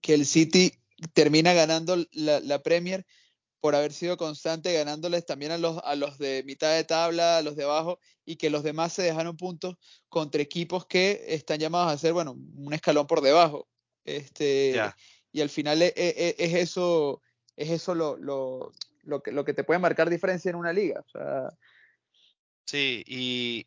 [0.00, 0.72] que el City
[1.12, 3.06] termina ganando la, la Premier
[3.64, 7.42] por haber sido constante ganándoles también a los, a los de mitad de tabla, a
[7.42, 9.76] los de abajo, y que los demás se dejaron puntos
[10.10, 13.66] contra equipos que están llamados a ser, bueno, un escalón por debajo.
[14.04, 14.78] Este,
[15.32, 17.22] Y al final es, e, es, eso,
[17.56, 18.70] es eso lo, lo,
[19.02, 21.00] lo, que, lo que te puede marcar diferencia en una liga.
[21.00, 21.48] O sea,
[22.66, 23.66] sí, y,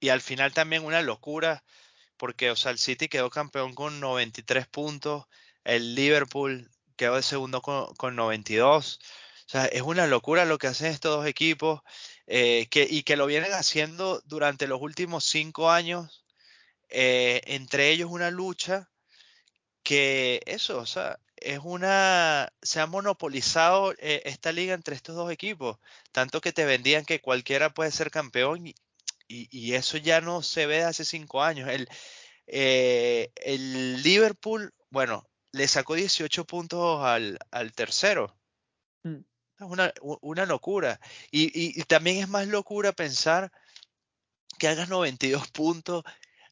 [0.00, 1.62] y al final también una locura,
[2.16, 5.26] porque o sea, el City quedó campeón con 93 puntos,
[5.62, 8.98] el Liverpool quedó de segundo con, con 92.
[9.48, 11.80] O sea, es una locura lo que hacen estos dos equipos
[12.26, 16.22] eh, que, y que lo vienen haciendo durante los últimos cinco años.
[16.90, 18.90] Eh, entre ellos una lucha
[19.82, 25.32] que eso, o sea, es una, se ha monopolizado eh, esta liga entre estos dos
[25.32, 25.78] equipos,
[26.12, 28.74] tanto que te vendían que cualquiera puede ser campeón y,
[29.28, 31.70] y, eso ya no se ve hace cinco años.
[31.70, 31.88] El,
[32.46, 38.36] el Liverpool, bueno, le sacó 18 puntos al, al tercero.
[39.04, 39.24] Mm.
[39.58, 41.00] Es una, una locura.
[41.30, 43.50] Y, y, también es más locura pensar
[44.58, 46.04] que hagas 92 puntos.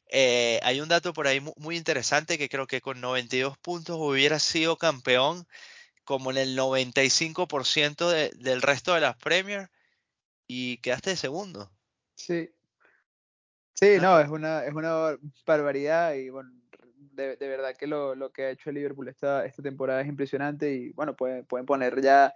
[0.09, 4.39] Eh, hay un dato por ahí muy, interesante que creo que con 92 puntos hubiera
[4.39, 5.47] sido campeón
[6.03, 9.69] como en el 95% de, del resto de las Premier
[10.47, 11.71] y quedaste de segundo.
[12.15, 12.49] Sí.
[13.73, 16.51] Sí, no, es una, es una barbaridad y bueno,
[16.97, 20.07] de, de verdad que lo, lo, que ha hecho el Liverpool esta, esta temporada es
[20.07, 22.33] impresionante y bueno, pueden, pueden poner ya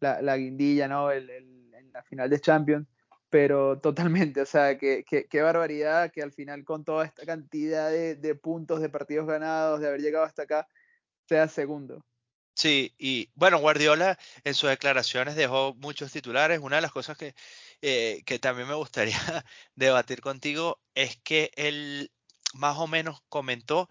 [0.00, 1.10] la, la guindilla, ¿no?
[1.10, 2.86] El, el, en la final de Champions,
[3.30, 7.90] pero totalmente, o sea, qué que, que, barbaridad que al final con toda esta cantidad
[7.90, 10.68] de, de, puntos, de partidos ganados, de haber llegado hasta acá,
[11.28, 12.04] sea segundo.
[12.54, 16.58] Sí, y bueno, Guardiola en sus declaraciones dejó muchos titulares.
[16.60, 17.34] Una de las cosas que,
[17.82, 19.18] eh, que también me gustaría
[19.74, 22.10] debatir contigo es que él
[22.54, 23.88] más o menos comentó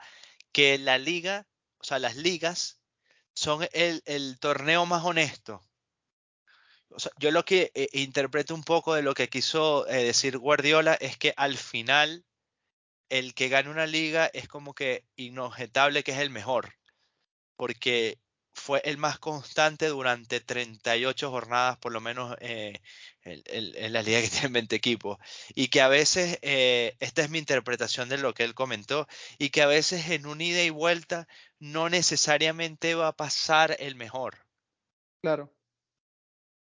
[0.52, 1.46] que la liga,
[1.78, 2.80] o sea, las ligas
[3.36, 5.62] son el, el torneo más honesto.
[7.18, 11.18] Yo lo que eh, interpreto un poco de lo que quiso eh, decir Guardiola es
[11.18, 12.26] que al final
[13.10, 16.76] el que gane una liga es como que inobjetable que es el mejor,
[17.56, 18.20] porque
[18.54, 22.80] fue el más constante durante 38 jornadas, por lo menos eh,
[23.24, 25.18] en, la liga que tiene 20 equipos.
[25.54, 29.62] Y que a veces, esta es mi interpretación de lo que él comentó, y que
[29.62, 31.28] a veces en un ida y vuelta
[31.60, 34.46] no necesariamente va a pasar el mejor.
[35.22, 35.55] Claro.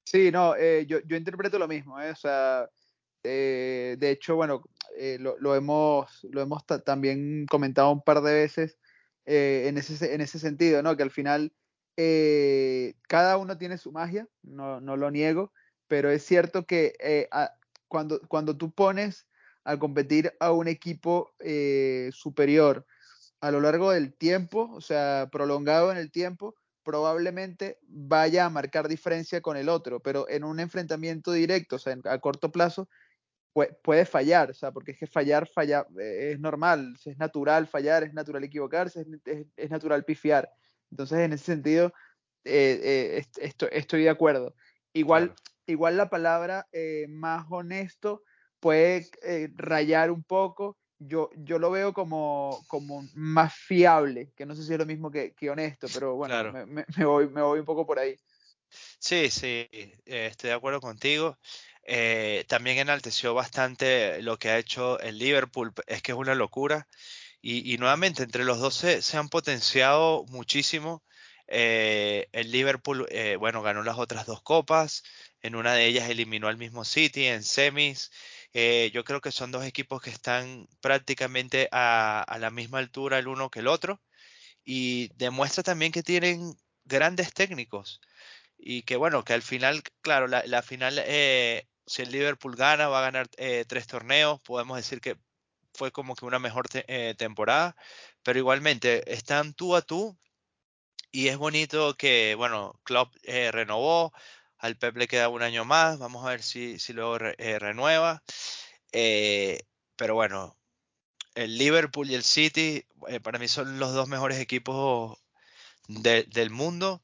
[0.09, 2.67] Sí, no, eh, yo, yo, interpreto lo mismo, o sea,
[3.21, 4.63] de hecho, bueno,
[5.19, 8.77] lo, lo, hemos, lo hemos también comentado un par de veces
[9.25, 10.97] en, ese, en ese sentido, ¿no?
[10.97, 11.53] Que al final
[12.01, 15.51] eh, cada uno tiene su magia, no, no, lo niego,
[15.89, 17.27] pero es cierto que eh,
[17.89, 19.27] cuando, cuando tú pones
[19.65, 22.85] a competir a un equipo eh, superior
[23.41, 26.55] a lo largo del tiempo, o sea, prolongado en el tiempo,
[26.89, 31.95] probablemente vaya a marcar diferencia con el otro, pero en un enfrentamiento directo, o sea,
[32.05, 32.89] a corto plazo,
[33.53, 38.01] puede, fallar, o sea, porque es que fallar, falla, eh, es normal, es natural fallar,
[38.01, 39.05] es natural equivocarse,
[39.55, 40.51] es, natural pifiar.
[40.89, 41.93] Entonces, en ese sentido,
[42.43, 44.55] eh, eh, estoy, de acuerdo.
[44.91, 45.35] Igual,
[45.67, 46.67] igual la palabra
[47.07, 48.23] más honesto
[48.59, 49.11] puede
[49.55, 50.75] rayar un poco.
[50.99, 55.09] Yo, yo lo veo como, como más fiable, que no sé si es lo mismo
[55.09, 58.15] que, honesto, pero bueno, me, voy, me voy un poco por ahí.
[58.99, 59.67] Sí, sí,
[60.05, 61.37] estoy de acuerdo contigo.
[61.91, 66.87] Eh, también enalteció bastante lo que ha hecho el Liverpool, es que es una locura.
[67.41, 71.03] Y, nuevamente, entre los dos se, han potenciado muchísimo.
[71.47, 75.03] Eh, el Liverpool, eh, bueno, ganó las otras dos copas.
[75.41, 78.11] En una de ellas eliminó al mismo City en semis.
[78.53, 83.27] Yo creo que son dos equipos que están prácticamente a, a, la misma altura el
[83.27, 84.01] uno que el otro.
[84.65, 88.01] Y demuestra también que tienen grandes técnicos.
[88.57, 90.99] Y que bueno, que al final, claro, la, la final
[91.89, 95.17] si el Liverpool gana, va a ganar eh, tres torneos, podemos decir que
[95.73, 97.75] fue como que una mejor eh, temporada,
[98.23, 100.17] pero igualmente están tú a tú
[101.11, 104.13] y es bonito que, bueno, Klopp eh, renovó,
[104.59, 108.23] al Pep le queda un año más, vamos a ver si, si luego renueva,
[108.91, 110.57] pero bueno,
[111.35, 112.85] el Liverpool y el City
[113.23, 115.17] para mí son los dos mejores equipos
[115.87, 117.03] del mundo.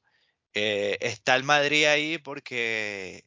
[0.54, 3.26] está el Madrid ahí porque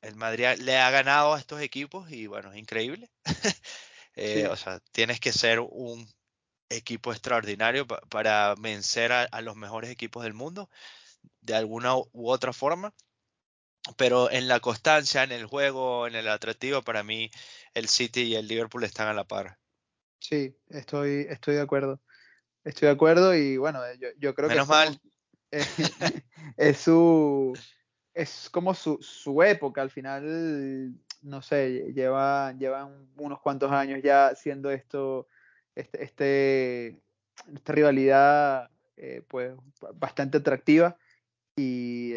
[0.00, 3.10] el Madrid le ha ganado a estos equipos y bueno, es increíble.
[4.20, 6.04] Eh, o sea, tienes que ser un
[6.68, 10.68] equipo extraordinario para vencer a, los mejores equipos del mundo
[11.40, 12.92] de alguna u otra forma.
[13.96, 17.30] Pero en la constancia, en el juego, en el atractivo, para mí
[17.74, 19.58] el City y el Liverpool están a la par.
[20.20, 22.00] Sí, estoy, estoy de acuerdo.
[22.64, 23.80] Estoy de acuerdo y bueno,
[24.18, 24.54] yo, creo que...
[24.54, 25.00] Menos mal.
[26.56, 27.54] es su
[28.12, 34.34] es como su, su, época, al final, no sé, lleva, llevan unos cuantos años ya
[34.34, 35.28] siendo esto,
[35.76, 37.00] este, este
[37.54, 39.54] esta rivalidad eh, pues
[39.94, 40.96] bastante atractiva
[41.56, 42.14] y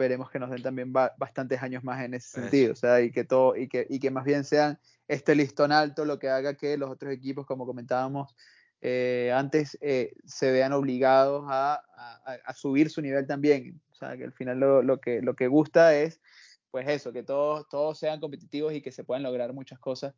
[0.00, 3.24] esperemos que nos den también bastantes años más en ese sentido, o sea, y que
[3.24, 6.78] todo, y que, y que más bien sean este listón alto lo que haga que
[6.78, 8.34] los otros equipos, como comentábamos,
[8.80, 11.82] eh, antes eh, se vean obligados a,
[12.54, 13.78] subir su nivel también.
[13.90, 16.18] O sea, que al final lo, que, lo que gusta es,
[16.70, 20.14] pues eso, que todos, todos sean competitivos y que se puedan lograr muchas cosas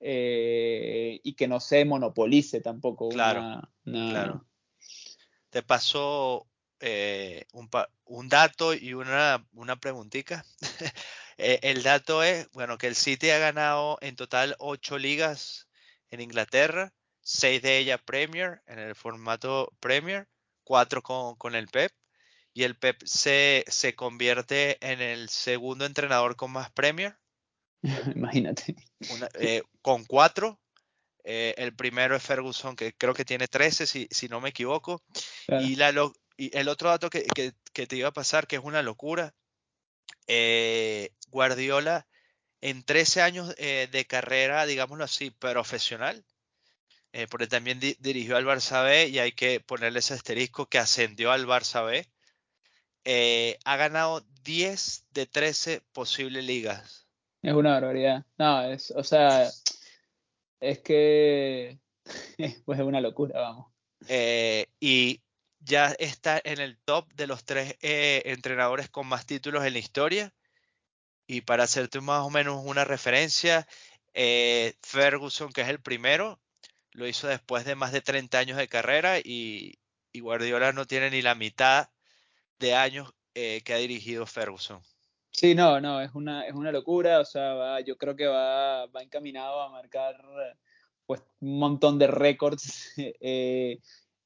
[0.00, 3.10] eh, y que no se monopolice tampoco.
[3.10, 4.44] Claro, claro.
[5.50, 5.62] Te
[6.80, 7.70] paso un,
[8.04, 10.44] un, dato y una, una preguntita.
[11.36, 15.68] el dato es, bueno, que el City ha ganado en total ocho ligas
[16.10, 20.28] en Inglaterra seis de ellas Premier, en el formato Premier,
[20.64, 21.92] cuatro con, el Pep,
[22.52, 27.16] y el Pep se, se, convierte en el segundo entrenador con más Premier.
[28.16, 28.76] Imagínate.
[29.38, 30.60] Eh, con cuatro.
[31.22, 35.02] Eh, el primero es Ferguson, que creo que tiene 13, si, si no me equivoco.
[35.60, 35.92] Y, la,
[36.46, 37.26] y el otro dato que,
[37.72, 39.34] que, te iba a pasar, que es una locura,
[40.26, 42.06] eh, Guardiola
[42.60, 46.24] en 13 años de carrera, digámoslo así, profesional,
[47.12, 51.32] eh, porque también dirigió al Barça B y hay que ponerle ese asterisco que ascendió
[51.32, 52.06] al Barça B.
[53.04, 57.08] Eh, ha ganado 10 de 13 posibles ligas.
[57.42, 58.24] Es una barbaridad.
[58.38, 59.50] No, es, o sea,
[60.60, 61.80] es que
[62.64, 63.72] pues es una locura, vamos.
[64.06, 65.20] Eh, y
[65.60, 70.34] ya está en el top de los tres entrenadores con más títulos en la historia.
[71.26, 73.66] Y para hacerte más o menos una referencia,
[74.82, 76.40] Ferguson, que es el primero,
[76.92, 79.78] lo hizo después de más de 30 años de carrera y,
[80.12, 81.88] Guardiola no tiene ni la mitad
[82.58, 84.82] de años eh, que ha dirigido Ferguson.
[85.30, 89.02] Sí, no, no, es una, es una locura, o sea, yo creo que va, va
[89.02, 90.20] encaminado a marcar
[91.06, 93.78] pues un montón de récords eh,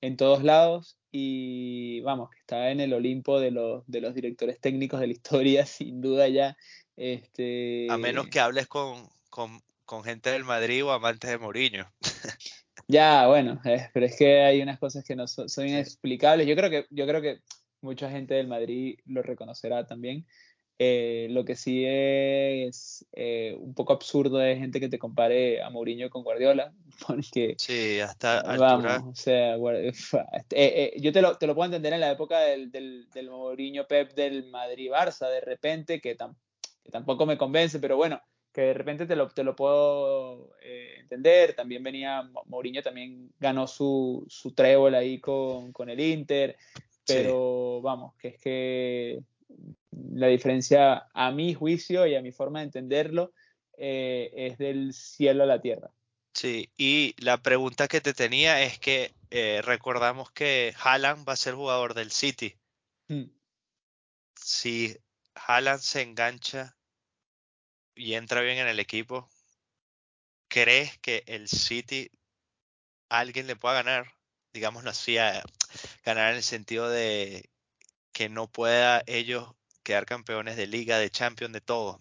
[0.06, 4.60] en todos lados y vamos, que está en el Olimpo de los, de los directores
[4.60, 6.56] técnicos de la historia, sin duda ya.
[6.96, 7.86] Este...
[7.90, 11.90] A menos que hables con, con, con gente del Madrid o amantes de Mourinho.
[12.86, 16.46] Ya, bueno, eh, pero es que hay unas cosas que no son, inexplicables.
[16.46, 17.38] Yo creo que, yo creo que
[17.80, 20.26] mucha gente del Madrid lo reconocerá también.
[20.78, 25.70] Eh, lo que sí es eh, un poco absurdo es gente que te compare a
[25.70, 26.72] Mourinho con Guardiola,
[27.06, 29.56] porque sí, hasta vamos, o sea,
[30.96, 34.14] yo te lo, te lo, puedo entender en la época del, del, del Mourinho Pep
[34.14, 38.20] del Madrid-Barça, de repente, que, que, tampoco me convence, pero bueno,
[38.52, 41.54] que de repente te lo, te lo puedo eh, entender.
[41.54, 46.56] También venía, Mourinho también ganó su, su trébol ahí con, con el Inter,
[47.06, 49.22] pero vamos, que es que
[49.90, 53.32] la diferencia a mi juicio y a mi forma de entenderlo
[53.76, 55.90] eh, es del cielo a la tierra.
[56.32, 61.36] Sí, y la pregunta que te tenía es que eh, recordamos que Haaland va a
[61.36, 62.56] ser jugador del City.
[63.08, 63.24] Mm.
[64.34, 64.96] Si
[65.34, 66.76] Haaland se engancha
[67.94, 69.28] y entra bien en el equipo,
[70.48, 72.10] ¿crees que el City
[73.08, 74.12] alguien le pueda ganar?
[74.52, 75.42] Digámoslo así, a-
[76.04, 77.50] ganar en el sentido de
[78.14, 82.00] que no pueda ellos quedar campeones de liga, de champion, de todo.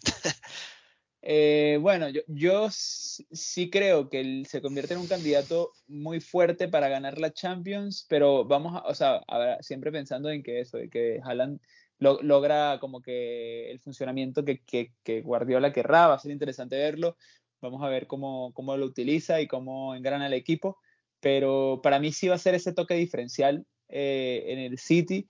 [1.26, 6.68] Eh, bueno, yo, yo sí creo que él se convierte en un candidato muy fuerte
[6.68, 9.22] para ganar la Champions, pero vamos a, o sea,
[9.62, 11.62] siempre pensando en que eso, de que Haaland
[11.98, 16.76] lo- logra como que el funcionamiento que, que, que Guardiola querrá, va a ser interesante
[16.76, 17.16] verlo,
[17.62, 20.78] vamos a ver cómo, cómo lo utiliza y cómo engrana el equipo,
[21.22, 25.30] pero para mí sí va a ser ese toque diferencial eh, en el City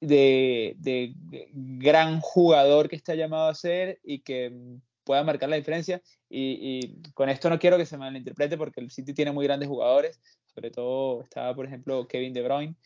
[0.00, 1.14] de, de
[1.52, 6.02] gran jugador que está llamado a ser y que mm, pueda marcar la diferencia.
[6.28, 9.68] Y, y, con esto no quiero que se malinterprete porque el City tiene muy grandes
[9.68, 12.76] jugadores, sobre todo estaba, por ejemplo, Kevin De Bruyne.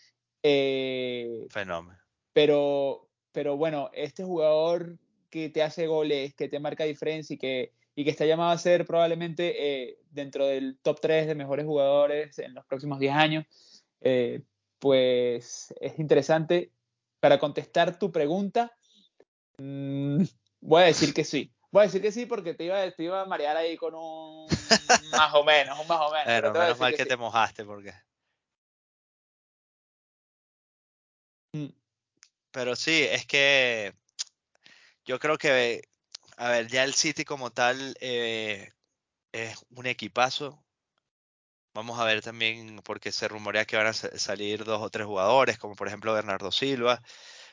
[0.43, 1.99] Eh, Fenómeno.
[2.33, 4.99] pero, pero bueno, este jugador
[5.31, 8.59] que te hace goles, que te marca diferencia y que, y que está llamado a
[8.59, 13.47] ser probablemente eh, dentro del top 3 de mejores jugadores en los próximos 10 años,
[14.01, 14.43] eh,
[14.79, 16.71] pues es interesante.
[17.21, 18.77] Para contestar tu pregunta,
[19.59, 20.23] mmm,
[20.61, 21.53] voy a decir que sí.
[21.71, 24.47] Voy a decir que sí porque te iba, te iba a marear ahí con un
[25.13, 26.25] más o menos, un más o menos.
[26.25, 27.21] Pero menos mal que, que te sí.
[27.21, 27.93] mojaste porque...
[31.53, 31.69] Mm.
[32.51, 33.95] Pero sí, es que
[35.05, 35.83] yo creo que,
[36.37, 38.73] a ver, ya el City como tal eh,
[39.33, 40.65] es un equipazo.
[41.79, 45.07] Vamos a ver también, porque se rumorea que van a sa- salir dos o tres
[45.07, 47.01] jugadores, como por ejemplo Bernardo Silva,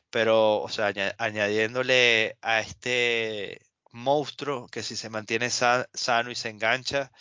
[0.10, 3.62] pero, o sea, aña- añadiéndole a este
[3.92, 7.12] monstruo que si se mantiene sa- sano y se engancha,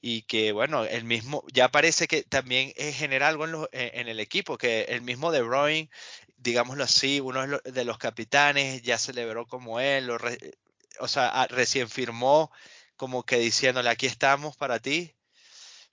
[0.00, 4.08] y que, bueno, el mismo, ya parece que también eh, genera algo en, los- en-
[4.08, 5.90] el equipo, que el mismo De Bruyne,
[6.38, 10.10] digámoslo así, uno de los, capitanes, ya celebró como él,
[11.00, 12.50] o sea, recién firmó,
[12.96, 15.15] como que diciéndole, aquí estamos para ti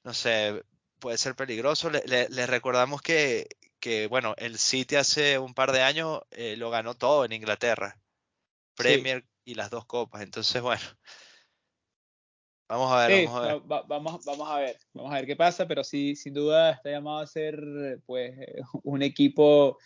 [0.04, 0.64] no sé,
[1.00, 1.90] puede ser peligroso.
[1.90, 3.48] Le, le- le recordamos que,
[3.80, 7.96] que, bueno, el City hace un par de años eh, lo ganó todo en Inglaterra,
[7.98, 10.22] Sí, Premier y las dos copas.
[10.22, 10.82] Entonces, bueno,
[12.70, 13.56] vamos a ver, sí, vamos a ver.
[13.62, 16.72] va- va- vamos, vamos a ver, vamos a ver qué pasa, pero sí, sin duda
[16.72, 18.34] está llamado a ser pues
[18.84, 19.78] un equipo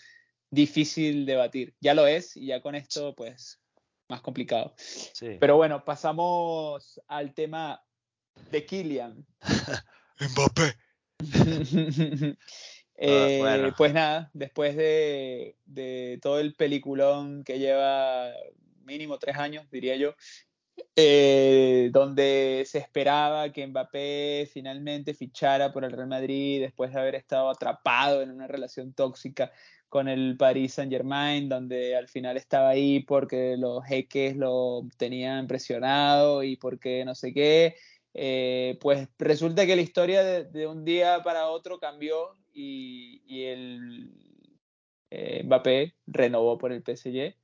[0.49, 1.75] difícil de batir.
[1.81, 3.59] Ya lo es y ya con esto pues
[4.07, 4.73] más complicado.
[4.77, 5.37] Sí.
[5.39, 7.83] Pero bueno, pasamos al tema
[8.51, 9.25] de Kylian.
[10.19, 10.75] Mbappé.
[12.99, 13.75] Eh, bueno.
[13.77, 18.31] Pues nada, después de, de todo el peliculón que lleva
[18.85, 20.15] mínimo tres años, diría yo,
[20.95, 27.15] eh, donde se esperaba que Mbappé finalmente fichara por el Real Madrid después de haber
[27.15, 29.51] estado atrapado en una relación tóxica
[29.89, 35.47] con el Paris Saint Germain, donde al final estaba ahí porque los jeques lo tenían
[35.47, 37.75] presionado y porque no sé qué.
[38.19, 43.43] Eh, pues resulta que la historia de, de, un día para otro cambió y, y
[43.43, 44.11] el
[45.11, 47.35] eh, Mbappé renovó por el PSG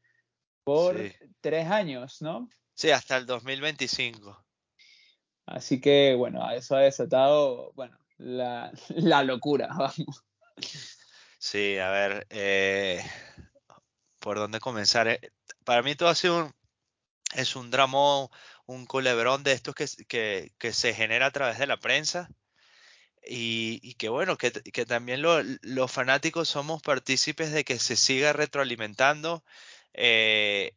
[0.64, 1.14] por Sí.
[1.42, 2.50] tres años, ¿no?
[2.74, 4.44] Sí, hasta el 2025.
[5.46, 10.24] Así que, bueno, eso ha desatado, bueno, la, la locura, vamos.
[11.38, 13.00] Sí, a ver, eh,
[14.20, 15.08] ¿por dónde comenzar?
[15.08, 15.20] Eh,
[15.66, 16.54] Para mí todo ha sido un,
[17.36, 18.30] es un dramón,
[18.66, 22.30] un culebrón de estos que, que, que se genera a través de la prensa.
[23.26, 27.96] Y, y, que bueno, que, que también lo, los fanáticos somos partícipes de que se
[27.96, 29.44] siga retroalimentando.
[29.94, 30.76] Eh,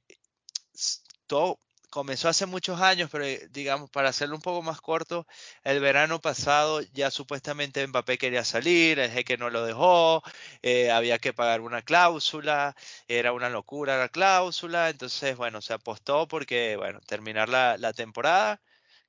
[1.26, 1.60] todo
[1.96, 5.26] comenzó hace muchos años, pero eh, digamos, para hacerlo un poco más corto,
[5.64, 10.22] el verano pasado ya supuestamente Mbappé quería salir, el jeque no lo dejó,
[10.60, 12.76] eh, había que pagar una cláusula,
[13.08, 18.60] era una locura la cláusula, entonces, bueno, se apostó porque, bueno, terminar la, la temporada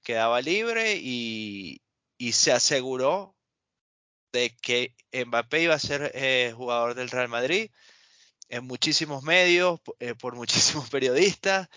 [0.01, 1.81] quedaba libre y,
[2.17, 3.35] y se aseguró
[4.31, 7.71] de que Mbappé iba a ser eh, jugador del Real Madrid
[8.49, 9.81] en muchísimos medios,
[10.19, 11.69] por muchísimos periodistas,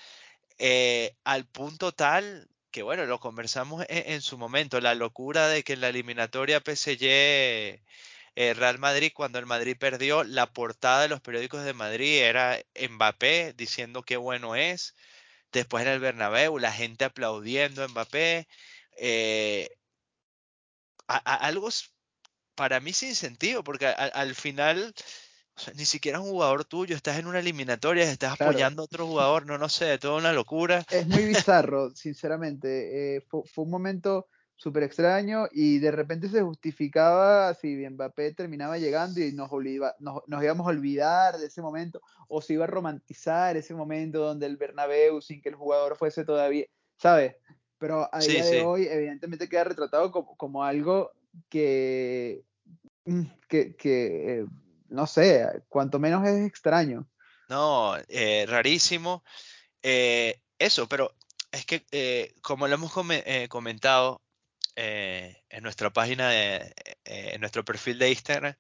[0.61, 5.64] eh, al punto tal que, bueno, lo conversamos en, en, su momento, la locura de
[5.64, 7.80] que en la eliminatoria PSG
[8.36, 12.58] eh, Real Madrid, cuando el Madrid perdió, la portada de los periódicos de Madrid era
[12.74, 14.94] Mbappé diciendo qué bueno es.
[15.52, 18.48] Después en el Bernabéu, la gente aplaudiendo a Mbappé.
[18.98, 19.68] Eh,
[21.06, 21.68] algo
[22.54, 24.94] para mí sin sentido, porque al final,
[25.76, 29.46] ni siquiera es un jugador tuyo, estás en una eliminatoria, estás apoyando a otro jugador,
[29.46, 30.84] no, no sé, toda una locura.
[30.90, 33.16] Es muy bizarro, sinceramente.
[33.16, 39.20] Eh, fue, un momento súper extraño y de repente se justificaba si Mbappé terminaba llegando
[39.20, 39.50] y nos,
[39.98, 44.20] nos, nos, íbamos a olvidar de ese momento o se iba a romantizar ese momento
[44.20, 46.66] donde el Bernabéu sin que el jugador fuese todavía,
[46.98, 47.36] ¿sabes?
[47.78, 51.12] Pero a día de hoy evidentemente queda retratado como, como algo
[51.48, 52.44] que,
[53.06, 54.46] mm, que, que eh,
[54.91, 57.09] no sé, cuanto menos es extraño.
[57.49, 59.24] No, eh, rarísimo.
[59.82, 61.14] Eh, eso, pero
[61.51, 62.93] es que eh, como lo hemos
[63.49, 64.22] comentado
[64.76, 66.72] en nuestra página, de,
[67.05, 68.55] en nuestro perfil de Instagram,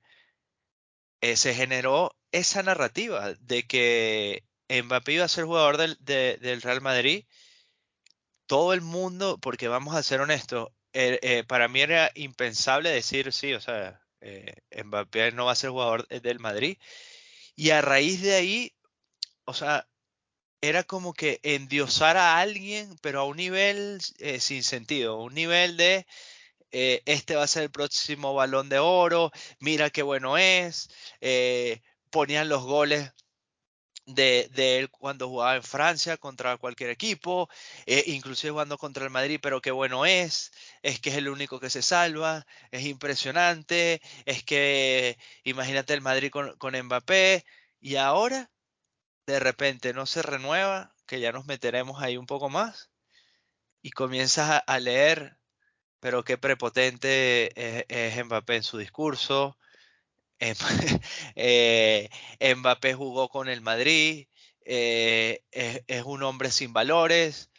[1.22, 7.24] se generó esa narrativa de que Mbappé iba a ser jugador del, del Real Madrid.
[8.46, 10.68] Todo el mundo, porque vamos a ser honestos,
[11.46, 14.54] para mí era impensable decir sí, o sea, eh,
[14.84, 16.78] Mbappé no va a ser jugador del Madrid.
[17.56, 18.72] Y a raíz de ahí,
[19.44, 19.88] o sea,
[20.60, 25.76] era como que endiosar a alguien, pero a un nivel eh, sin sentido, un nivel
[25.76, 26.06] de
[26.72, 30.88] eh, este va a ser el próximo balón de oro, mira qué bueno es,
[32.10, 33.12] ponían los goles
[34.06, 37.48] de, él cuando jugaba en Francia contra cualquier equipo,
[37.86, 41.60] eh, inclusive jugando contra el Madrid, pero qué bueno es, es que es el único
[41.60, 47.44] que se salva, es impresionante, es que imagínate el Madrid con, con Mbappé
[47.80, 48.50] y ahora
[49.26, 52.90] de repente no se renueva, que ya nos meteremos ahí un poco más
[53.82, 55.38] y comienzas a, leer,
[56.00, 59.56] pero qué prepotente es, es Mbappé en su discurso,
[62.56, 64.26] Mbappé jugó con el Madrid,
[64.64, 67.50] eh, es, un hombre sin valores.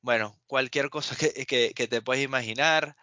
[0.00, 1.16] Bueno, cualquier cosa
[1.46, 2.96] que, te puedes imaginar.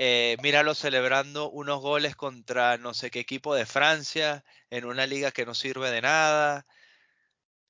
[0.00, 5.32] Eh, míralo celebrando unos goles contra no sé qué equipo de Francia en una liga
[5.32, 6.66] que no sirve de nada.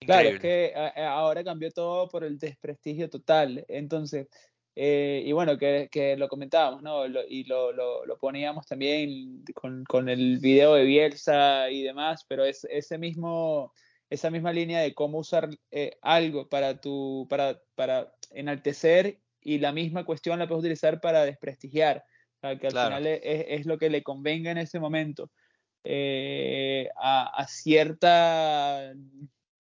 [0.00, 3.64] Claro, es que ahora cambió todo por el desprestigio total.
[3.68, 4.28] Entonces,
[4.80, 7.04] eh, y bueno, que, que, lo comentábamos, ¿no?
[7.28, 12.44] y lo, lo, lo, poníamos también con, con, el video de Bielsa y demás, pero
[12.44, 13.72] es ese mismo,
[14.08, 19.72] esa misma línea de cómo usar eh, algo para, tu, para, para enaltecer y la
[19.72, 22.04] misma cuestión la puedes utilizar para desprestigiar,
[22.36, 25.28] o sea, que al final es, es, lo que le convenga en ese momento
[25.82, 28.92] eh, a, a cierta,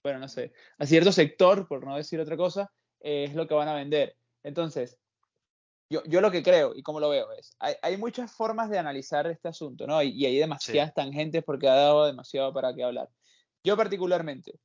[0.04, 3.66] bueno, no sé, a cierto sector, por no decir otra cosa, es lo que van
[3.66, 4.14] a vender.
[4.44, 4.96] Entonces,
[5.90, 8.78] yo, yo, lo que creo y como lo veo es, hay, hay, muchas formas de
[8.78, 10.02] analizar este asunto, ¿no?
[10.02, 13.08] Y, hay demasiadas tangentes porque ha dado demasiado para qué hablar.
[13.64, 14.58] Yo particularmente,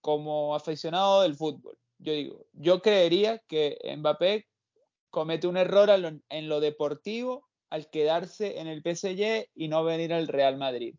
[0.00, 4.46] como aficionado del fútbol, yo digo, yo creería que Mbappé
[5.10, 5.90] comete un error
[6.28, 10.94] en lo deportivo al quedarse en el PSG y no venir al Real Madrid.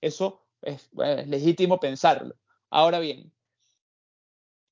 [0.00, 2.36] Eso es, es legítimo pensarlo.
[2.70, 3.32] Ahora bien,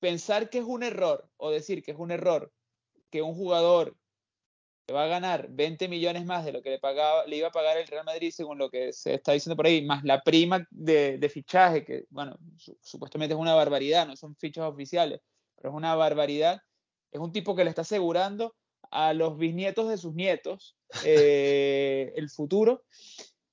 [0.01, 2.53] pensar que es un error o decir que es un error
[3.11, 3.97] que un jugador
[4.93, 7.77] va a ganar 20 millones más de lo que le, pagaba, le iba a pagar
[7.79, 11.31] el Real Madrid, según lo que se está diciendo por ahí, más la prima de,
[11.33, 12.39] fichaje, que, bueno,
[12.81, 15.21] supuestamente es una barbaridad, no son fichas oficiales,
[15.57, 16.61] pero es una barbaridad.
[17.11, 18.55] Es un tipo que le está asegurando
[18.91, 22.85] a los bisnietos de sus nietos eh, el futuro.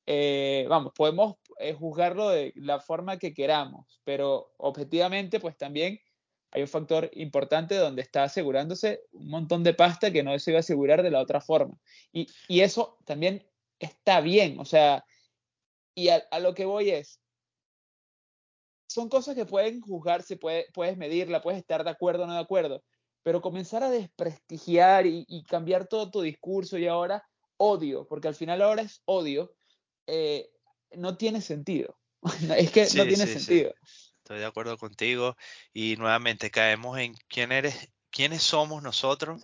[0.06, 6.00] Eh, vamos, podemos eh, juzgarlo de la forma que queramos, pero objetivamente, pues también
[6.52, 10.58] hay un factor importante donde está asegurándose un montón de pasta que no se iba
[10.58, 11.78] a asegurar de la otra forma.
[12.12, 13.46] Y, y eso también
[13.80, 15.06] está bien, o sea,
[15.96, 17.20] y a, lo que voy es,
[18.88, 22.40] son cosas que pueden juzgarse, puede, puedes medirla, puedes estar de acuerdo o no de
[22.40, 22.84] acuerdo,
[23.22, 27.24] pero comenzar a desprestigiar y, cambiar todo tu discurso y ahora
[27.58, 29.54] odio, porque al final ahora es odio,
[30.08, 30.50] eh,
[30.92, 31.98] no tiene sentido.
[32.58, 33.74] es que no tiene sentido
[34.30, 35.36] estoy de acuerdo contigo.
[35.74, 39.44] Y nuevamente caemos en quién eres, quiénes somos nosotros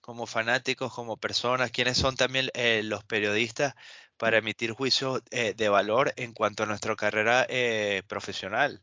[0.00, 3.74] como fanáticos, como personas, quiénes son también eh, los periodistas
[4.16, 8.82] para emitir juicios eh, de valor en cuanto a nuestra carrera eh, profesional.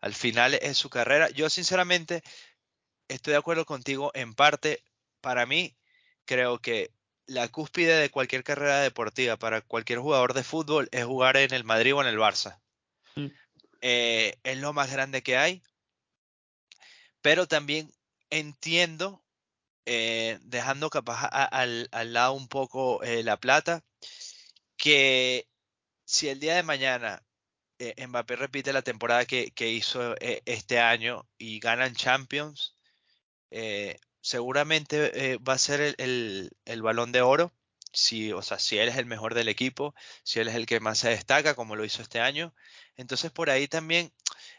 [0.00, 1.30] Al final es su carrera.
[1.30, 2.22] Yo sinceramente
[3.06, 4.82] estoy de acuerdo contigo en parte.
[5.20, 5.76] Para mí,
[6.24, 6.90] creo que
[7.26, 11.62] la cúspide de cualquier carrera deportiva para cualquier jugador de fútbol es jugar en el
[11.62, 12.58] Madrid o en el Barça.
[13.14, 13.28] Mm.
[13.82, 15.62] Eh, es lo más grande que hay.
[17.20, 17.92] Pero también
[18.30, 19.22] entiendo,
[19.86, 23.84] eh, dejando capaz al, lado un poco eh, la plata,
[24.76, 25.48] que
[26.04, 27.22] si el día de mañana
[27.78, 32.76] Mbappé repite la temporada que, hizo este año y ganan Champions,
[34.20, 37.52] seguramente va a ser el, balón de oro
[37.92, 40.80] si, o sea, si él es el mejor del equipo, si él es el que
[40.80, 42.54] más se destaca, como lo hizo este año.
[42.96, 44.12] Entonces por ahí también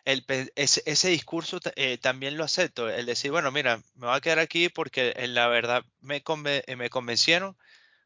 [0.05, 0.25] el,
[0.55, 4.69] ese, discurso eh, también lo acepto, el decir, bueno, mira, me voy a quedar aquí
[4.69, 7.55] porque en la verdad me, eh, me convencieron,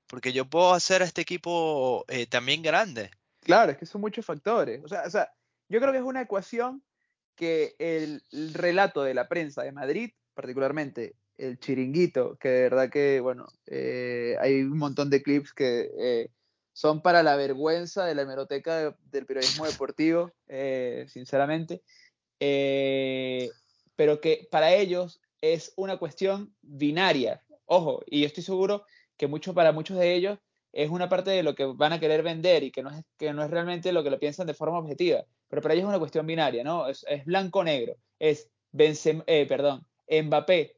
[0.07, 3.11] porque yo puedo hacer a este equipo eh, también grande.
[3.41, 4.83] Claro, es que son muchos factores.
[4.83, 5.31] O sea, o sea,
[5.69, 6.83] yo creo que es una ecuación
[7.35, 8.21] que el
[8.53, 14.35] relato de la prensa de Madrid, particularmente el chiringuito, que de verdad que, bueno, eh,
[14.39, 16.29] hay un montón de clips que eh,
[16.77, 21.81] son para la vergüenza de la hemeroteca del periodismo deportivo, eh, sinceramente,
[23.95, 27.41] pero que para ellos es una cuestión binaria.
[27.65, 28.85] Ojo, y yo estoy seguro
[29.17, 30.37] que para muchos de ellos
[30.71, 33.33] es una parte de lo que van a querer vender y que no es, que
[33.33, 35.97] no es realmente lo que lo piensan de forma objetiva, pero para ellos es una
[35.97, 36.87] cuestión binaria, ¿no?
[36.87, 40.77] Es, blanco-negro, es Benzema, perdón, Mbappé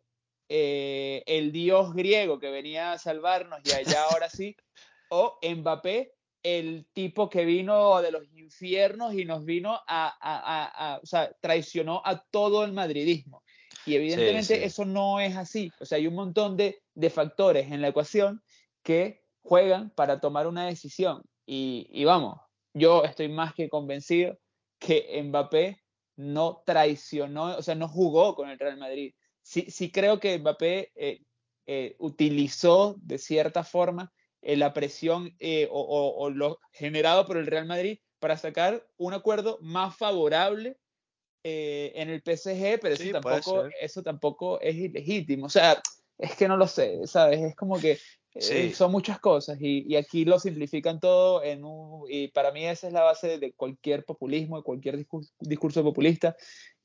[0.52, 4.56] eh, el dios griego que venía a salvarnos y allá ahora sí,
[5.10, 11.32] o Mbappé, el tipo que vino de los infiernos y nos vino a, o sea,
[11.42, 13.44] traicionó a todo el madridismo.
[13.86, 15.72] Y evidentemente eso no es así.
[15.80, 18.42] O sea, hay un montón de, de, factores en la ecuación
[18.84, 21.24] que juegan para tomar una decisión.
[21.46, 22.40] Y, y vamos,
[22.74, 24.38] yo estoy más que convencido
[24.78, 25.82] que Mbappé
[26.16, 29.14] no traicionó, o sea, no jugó con el Real Madrid
[29.50, 31.22] sí, sí creo que Mbappé eh,
[31.66, 35.36] eh, utilizó de cierta forma eh, la presión
[35.70, 40.78] o, lo generado por el Real Madrid para sacar un acuerdo más favorable
[41.44, 45.46] en el PSG, pero eso, tampoco, eso tampoco es ilegítimo.
[45.46, 45.82] O sea,
[46.18, 47.40] es que no lo sé, ¿sabes?
[47.42, 47.98] Es como que
[48.74, 52.94] son muchas cosas y, aquí lo simplifican todo en un, y para mí esa es
[52.94, 56.36] la base de cualquier populismo, de cualquier discurso, discurso populista,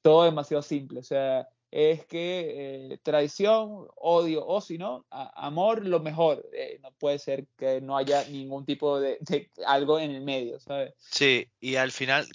[0.03, 1.01] todo demasiado simple.
[1.01, 6.49] O sea, es que eh, traición, odio o si no, amor, lo mejor.
[6.53, 9.19] Eh, no puede ser que no haya ningún tipo de,
[9.67, 10.95] algo en el medio, ¿sabes?
[10.99, 12.29] Sí, y al final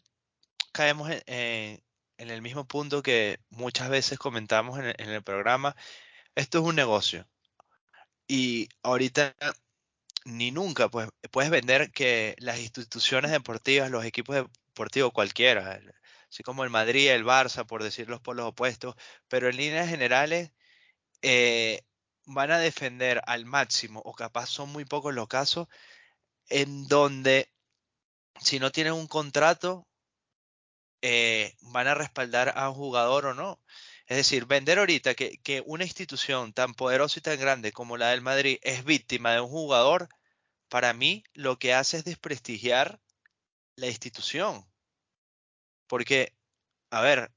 [0.73, 1.81] caemos en,
[2.17, 5.73] el mismo punto que muchas veces comentamos en el, programa.
[6.35, 7.25] Esto es un negocio.
[8.27, 9.33] Y ahorita
[10.25, 15.79] ni nunca pues, puedes vender que las instituciones deportivas, los equipos deportivos cualquiera,
[16.29, 17.81] así como el Madrid, el Barça, por
[18.21, 18.95] por los opuestos,
[19.27, 20.51] pero en líneas generales
[21.21, 21.81] eh,
[22.25, 25.67] van a defender al máximo, o capaz son muy pocos los casos,
[26.49, 27.51] en donde
[28.41, 29.87] si no tienen un contrato,
[31.01, 33.61] eh, van a respaldar a un jugador o no.
[34.07, 38.09] Es decir, vender ahorita que, que, una institución tan poderosa y tan grande como la
[38.09, 40.09] del Madrid es víctima de un jugador,
[40.69, 43.01] para mí lo que hace es desprestigiar
[43.75, 44.68] la institución.
[45.89, 46.33] Porque,
[46.91, 47.31] a ver,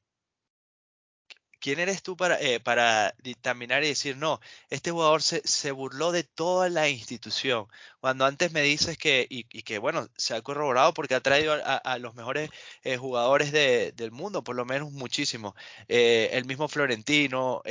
[1.61, 4.41] ¿quién eres tú para, eh, para dictaminar y decir, no,
[4.71, 7.67] este jugador se, se, burló de toda la institución?
[8.01, 11.99] Cuando antes me dices que, y, que bueno, se ha corroborado porque ha traído a,
[11.99, 12.51] los mejores
[12.83, 15.55] eh, jugadores del mundo, por lo menos muchísimo.
[15.89, 17.63] Eh, el mismo Florentino,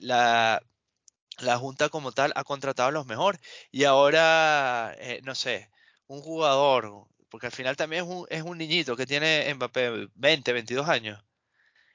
[0.00, 0.62] la,
[1.38, 3.40] la Junta como tal ha contratado a los mejores.
[3.70, 5.70] Y ahora, no sé,
[6.08, 10.52] un jugador porque al final también es un, es un niñito que tiene Mbappé 20,
[10.52, 11.22] 22 años.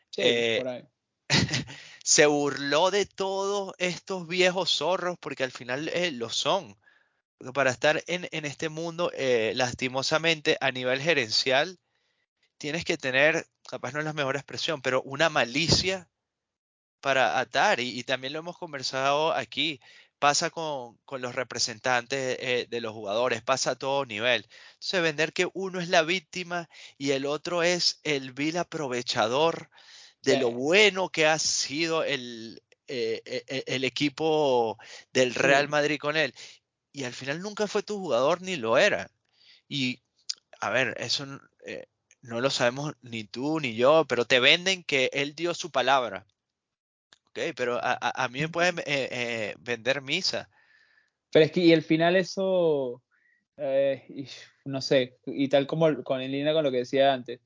[0.09, 0.83] Sí, eh, por ahí.
[2.03, 6.77] se burló de todos estos viejos zorros porque al final eh, lo son.
[7.37, 11.79] Porque para estar en, en este mundo, eh, lastimosamente, a nivel gerencial,
[12.57, 16.09] tienes que tener, capaz no es la mejor expresión, pero una malicia
[16.99, 17.79] para atar.
[17.79, 19.79] Y, y también lo hemos conversado aquí
[20.21, 24.47] pasa con, los representantes eh, de los jugadores, pasa a todo nivel.
[24.73, 26.69] Entonces, vender que uno es la víctima
[26.99, 29.71] y el otro es el vil aprovechador
[30.21, 34.77] de lo bueno que ha sido el, eh, e, el equipo
[35.11, 36.35] del Real Madrid con él.
[36.93, 39.09] Y al final nunca fue tu jugador ni lo era.
[39.67, 40.03] Y,
[40.59, 41.25] a ver, eso
[41.65, 41.87] eh,
[42.21, 46.27] no lo sabemos ni tú ni yo, pero te venden que él dio su palabra.
[47.31, 50.49] Ok, pero a, mí me pueden eh, eh, vender misa.
[51.31, 53.01] Pero es que y al final eso,
[53.55, 54.27] eh,
[54.65, 57.39] no sé, y tal como con, en línea con lo que decía antes,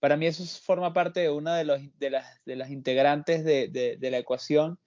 [0.00, 3.68] para mí eso forma parte de una de, los, de, las, de las integrantes de,
[3.68, 4.78] de, la ecuación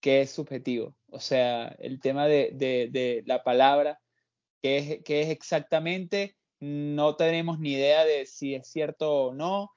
[0.00, 0.94] que es subjetivo.
[1.10, 4.00] O sea, el tema de, de la palabra,
[4.60, 9.70] que es, que es exactamente, no tenemos ni idea de si es cierto o no,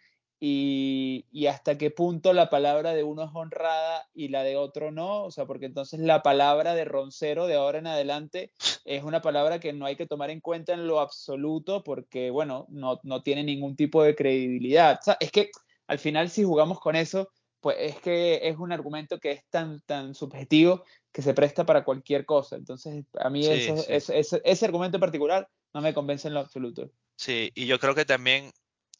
[0.43, 5.23] y, hasta qué punto la palabra de uno es honrada y la de otro no,
[5.23, 8.51] o sea, porque entonces la palabra de roncero de ahora en adelante
[8.83, 12.65] es una palabra que no hay que tomar en cuenta en lo absoluto porque, bueno,
[12.69, 14.97] no, no tiene ningún tipo de credibilidad.
[14.99, 15.51] O sea, es que
[15.85, 17.29] al final si jugamos con eso,
[17.59, 21.83] pues es que es un argumento que es tan, tan subjetivo que se presta para
[21.83, 22.55] cualquier cosa.
[22.55, 26.89] Entonces, a mí ese argumento en particular no me convence en lo absoluto.
[27.15, 28.51] Sí, y yo creo que también,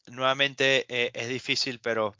[0.06, 2.14] nuevamente, eh, es difícil, pero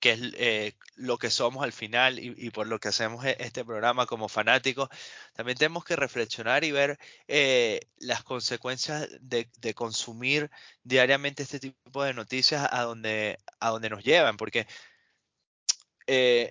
[0.00, 3.64] que es eh, lo que somos al final y, por lo que hacemos e, este
[3.64, 4.88] programa como fanáticos,
[5.32, 6.98] también tenemos que reflexionar y ver
[7.28, 10.50] eh, las consecuencias de, consumir
[10.82, 14.66] diariamente este tipo de noticias a donde, a nos llevan, porque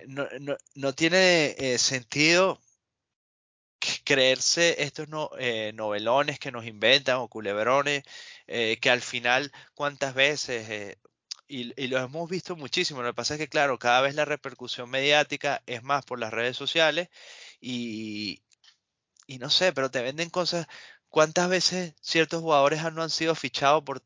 [0.08, 2.58] no, no, no, tiene sentido
[4.12, 5.08] creerse estos
[5.38, 8.04] eh, novelones que nos inventan o culebrones,
[8.46, 10.98] eh, que al final cuántas veces, eh,
[11.48, 14.24] y, y, lo hemos visto muchísimo, lo que pasa es que claro, cada vez la
[14.26, 17.08] repercusión mediática es más por las redes sociales
[17.60, 18.42] y,
[19.40, 20.66] no sé, pero te venden cosas,
[21.08, 24.02] cuántas veces ciertos jugadores no han sido fichados por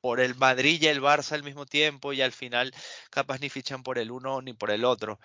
[0.00, 2.72] por el Madrid y el Barça al mismo tiempo y al final
[3.10, 5.18] capaz ni fichan por el uno ni por el otro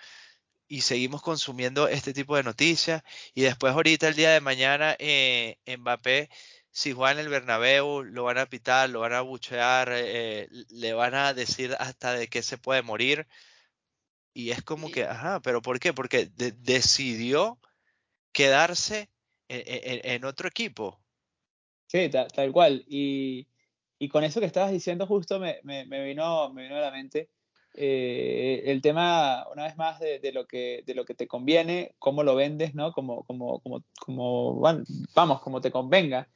[0.72, 3.02] y seguimos consumiendo este tipo de noticias.
[3.34, 6.30] Y después ahorita, el día de mañana, eh, Mbappé,
[6.70, 10.94] si juega en el Bernabéu, lo van a pitar, lo van a buchear, eh, le
[10.94, 13.26] van a decir hasta de qué se puede morir.
[14.32, 15.92] Y es como que, ajá, pero ¿por qué?
[15.92, 17.58] Porque decidió
[18.32, 19.10] quedarse
[19.48, 20.98] en, otro equipo.
[21.86, 22.82] Sí, tal, cual.
[22.88, 23.46] Y,
[24.10, 27.28] con eso que estabas diciendo justo me, me, vino, me vino a la mente
[27.74, 32.22] eh, el tema, una vez más, de, lo que, de lo que te conviene, cómo
[32.22, 32.92] lo vendes, ¿no?
[32.92, 34.60] Como, como, como, como
[35.14, 36.28] vamos, como te convenga.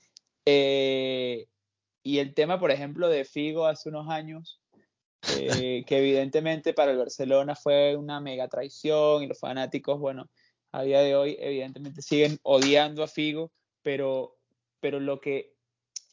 [0.44, 1.46] Eh,
[2.02, 4.60] y el tema, por ejemplo, de Figo hace unos años,
[5.36, 10.30] eh, que evidentemente para el Barcelona fue una mega traición y los fanáticos, bueno,
[10.72, 13.50] a día de hoy evidentemente siguen odiando a Figo,
[13.82, 14.36] pero,
[14.80, 15.55] pero lo que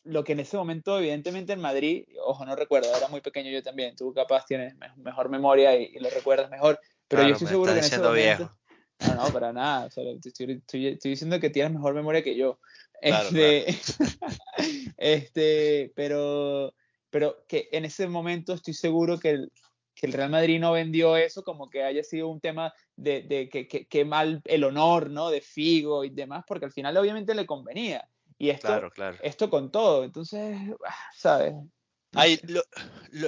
[0.04, 3.64] lo que en ese momento, evidentemente en Madrid, ojo, no recuerdo, era muy pequeño yo
[3.64, 7.80] también, tú capaz tienes mejor memoria y, lo recuerdas mejor, pero yo estoy seguro que
[7.80, 8.58] en ese momento...
[9.00, 10.62] No, no, para nada, estoy,
[11.02, 12.60] diciendo que tienes mejor memoria que yo.
[13.02, 13.66] este,
[14.98, 16.74] este, pero,
[17.10, 19.52] pero que en ese momento estoy seguro que el,
[19.94, 23.50] que el Real Madrid no vendió eso como que haya sido un tema de, de
[23.50, 25.30] que, que, que, mal el honor, ¿no?
[25.30, 28.08] De Figo y demás, porque al final obviamente le convenía.
[28.38, 31.54] Y esto, esto con todo, entonces, ah, ¿sabes?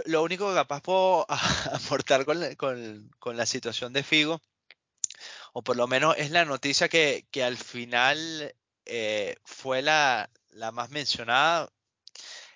[0.06, 1.26] lo, único que capaz puedo
[1.72, 4.42] aportar con la, situación de Figo,
[5.54, 8.54] o por lo menos es la noticia que, al final
[8.86, 10.30] eh, fue la,
[10.74, 11.70] más mencionada,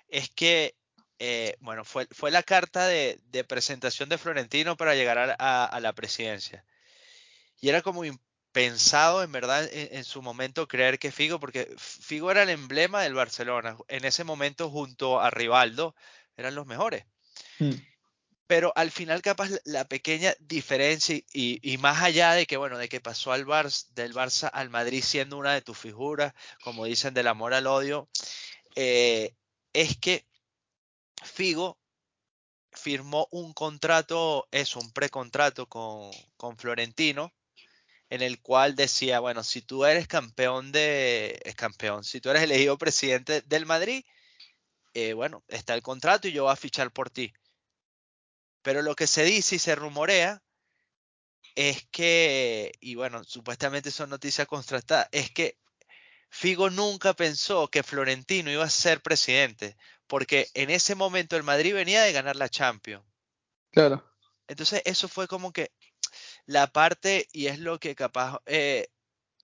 [0.08, 0.76] es que,
[1.20, 5.94] eh, bueno, fue, fue la carta de, presentación de Florentino para llegar a, a, la
[5.94, 6.66] presidencia.
[7.62, 8.04] Y era como
[8.52, 13.14] pensado en verdad en, su momento creer que Figo, porque Figo era el emblema del
[13.14, 15.96] Barcelona, en ese momento junto a Rivaldo
[16.36, 17.06] eran los mejores.
[17.60, 17.74] Hmm.
[18.48, 23.00] Pero al final capaz la pequeña diferencia y, más allá de que, bueno, de que
[23.00, 26.34] pasó al Barça, del Barça al Madrid siendo una de tus figuras,
[26.64, 28.10] como dicen, del amor al odio,
[28.76, 29.36] eh,
[29.74, 30.26] es que
[31.24, 31.78] Figo
[32.72, 37.32] firmó un contrato, es un precontrato con, con Florentino,
[38.10, 42.44] en el cual decía, bueno, si tú eres campeón de, es campeón, si tú eres
[42.44, 44.04] elegido presidente del Madrid,
[44.94, 47.32] eh, bueno, está el contrato y yo voy a fichar por ti.
[48.62, 50.42] Pero lo que se dice y se rumorea
[51.56, 55.58] es que, y bueno, supuestamente son noticias contrastadas, es que
[56.30, 61.74] Figo nunca pensó que Florentino iba a ser presidente, porque en ese momento el Madrid
[61.74, 63.06] venía de ganar la Champions.
[63.72, 64.04] Claro.
[64.48, 65.72] Entonces eso fue como que
[66.46, 68.88] la parte, y es lo que capaz eh,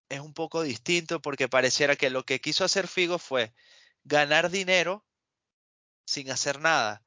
[0.09, 3.53] es un poco distinto, porque pareciera que lo que quiso hacer Figo fue
[4.03, 5.05] ganar dinero
[6.05, 7.03] sin hacer nada.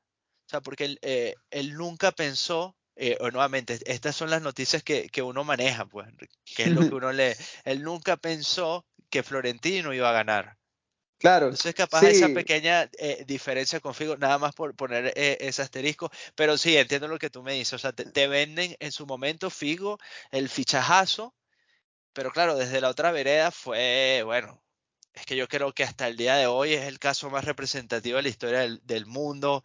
[0.47, 1.35] O sea, porque él, eh,
[1.73, 6.09] nunca pensó, eh, o nuevamente, estas son las noticias que, que, uno maneja, pues,
[6.57, 7.35] que es lo que uno lee.
[7.65, 10.58] Él nunca pensó que Florentino iba a ganar.
[11.19, 11.47] Claro.
[11.47, 15.63] Entonces, capaz de esa pequeña eh, diferencia con Figo, nada más por poner eh, ese
[15.63, 19.05] asterisco, pero sí, entiendo lo que tú me dices, o sea, te, venden en su
[19.05, 19.99] momento Figo
[20.31, 21.35] el fichajazo,
[22.13, 24.63] pero claro, desde la otra vereda fue, bueno,
[25.13, 28.17] es que yo creo que hasta el día de hoy es el caso más representativo
[28.19, 29.65] de la historia del, del mundo.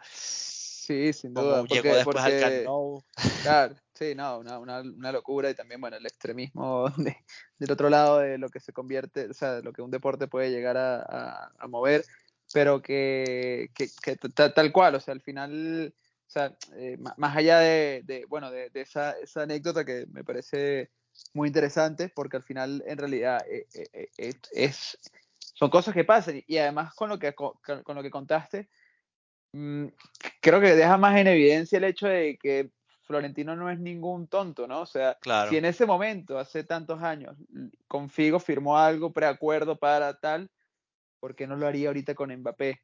[0.83, 1.63] Sí, sin duda.
[1.63, 3.03] llegó después al Camp
[3.41, 6.89] Claro, sí, no, una, una, una, locura y también, bueno, el extremismo
[7.57, 10.27] del otro lado de lo que se convierte, o sea, de lo que un deporte
[10.27, 12.03] puede llegar a, a, mover,
[12.51, 15.95] pero que, que, que tal, cual, o sea, al final,
[16.27, 20.25] o sea, eh, más allá de, de bueno, de, de esa, esa, anécdota que me
[20.25, 20.91] parece
[21.33, 23.67] muy interesante, porque al final, en realidad, eh,
[24.17, 24.99] eh, es,
[25.37, 28.67] son cosas que pasan y además con lo que, con, lo que contaste,
[30.41, 32.71] creo que deja más en evidencia el hecho de que
[33.03, 34.81] Florentino no es ningún tonto, ¿no?
[34.81, 35.49] O sea, Claro.
[35.49, 37.35] si en ese momento, hace tantos años,
[37.87, 40.49] con Figo firmó algo, preacuerdo para tal,
[41.19, 42.81] ¿por qué no lo haría ahorita con Mbappé?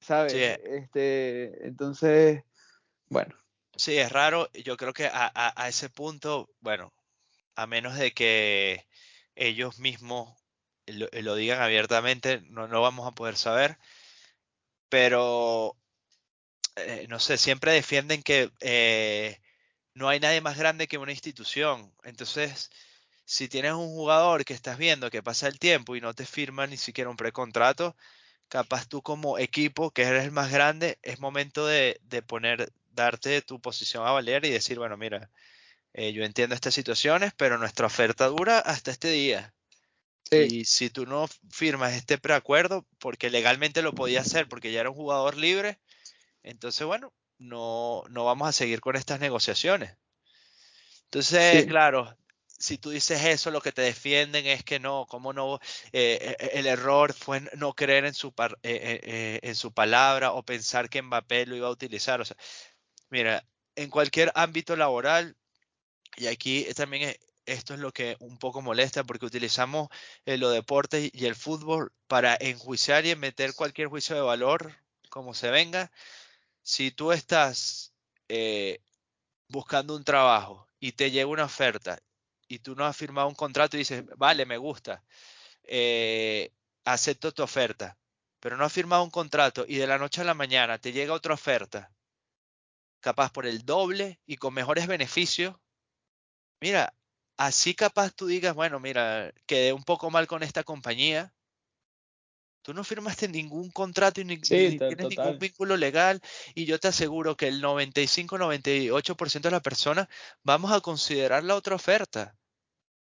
[0.00, 0.32] ¿Sabes?
[0.32, 0.60] Sí, eh.
[0.64, 2.42] Este, entonces,
[3.08, 3.34] bueno,
[3.76, 4.48] Sí, es raro.
[4.54, 6.94] Yo creo que a, a- a ese punto, bueno,
[7.56, 8.86] a menos de que
[9.34, 10.34] ellos mismos
[10.86, 13.76] lo, lo digan abiertamente, no, no vamos a poder saber.
[14.88, 15.76] Pero,
[16.76, 19.40] eh, no sé, siempre defienden que eh,
[19.94, 21.94] no hay nadie más grande que una institución.
[22.04, 22.70] Entonces,
[23.24, 26.66] si tienes un jugador que estás viendo que pasa el tiempo y no te firma
[26.66, 27.96] ni siquiera un precontrato,
[28.48, 33.42] capaz tú como equipo, que eres el más grande, es momento de, de poner, darte
[33.42, 35.30] tu posición a valer y decir, bueno, mira,
[35.94, 39.54] eh, yo entiendo estas situaciones, pero nuestra oferta dura hasta este día.
[40.30, 44.80] sí, Y si tú no firmas este preacuerdo, porque legalmente lo podía hacer, porque ya
[44.80, 45.78] era un jugador libre,
[46.46, 49.96] entonces, bueno, no, no vamos a seguir con estas negociaciones.
[51.04, 52.16] Entonces, sí, claro,
[52.58, 55.56] si tú dices eso, lo que te defienden es que no, cómo no,
[55.92, 59.72] eh, eh, el error fue no creer en su, par- eh, eh, eh, en su
[59.72, 62.20] palabra o pensar que Mbappé lo iba a utilizar.
[62.20, 62.36] O sea,
[63.10, 63.44] mira,
[63.76, 65.36] en cualquier ámbito laboral,
[66.16, 69.88] y aquí también es- esto es lo que un poco molesta, porque utilizamos
[70.26, 74.74] los deportes y el fútbol para enjuiciar y meter cualquier juicio de valor,
[75.10, 75.92] como se venga.
[76.66, 77.94] Si tú estás
[78.28, 78.80] eh,
[79.48, 82.00] buscando un trabajo y te llega una oferta
[82.48, 85.04] y tú no has firmado un contrato y dices, vale, me gusta,
[85.62, 86.52] eh,
[86.84, 87.96] acepto tu oferta,
[88.40, 91.14] pero no has firmado un contrato y de la noche a la mañana te llega
[91.14, 91.92] otra oferta,
[92.98, 95.54] capaz por el doble y con mejores beneficios,
[96.60, 96.92] mira,
[97.36, 101.32] así capaz tú digas, bueno, mira, quedé un poco mal con esta compañía.
[102.66, 106.20] Tú no firmaste ningún contrato y ni, sí, tienes ningún vínculo legal
[106.52, 110.08] y yo te aseguro que el 95-98% de las personas
[110.42, 112.34] vamos a considerar la otra oferta.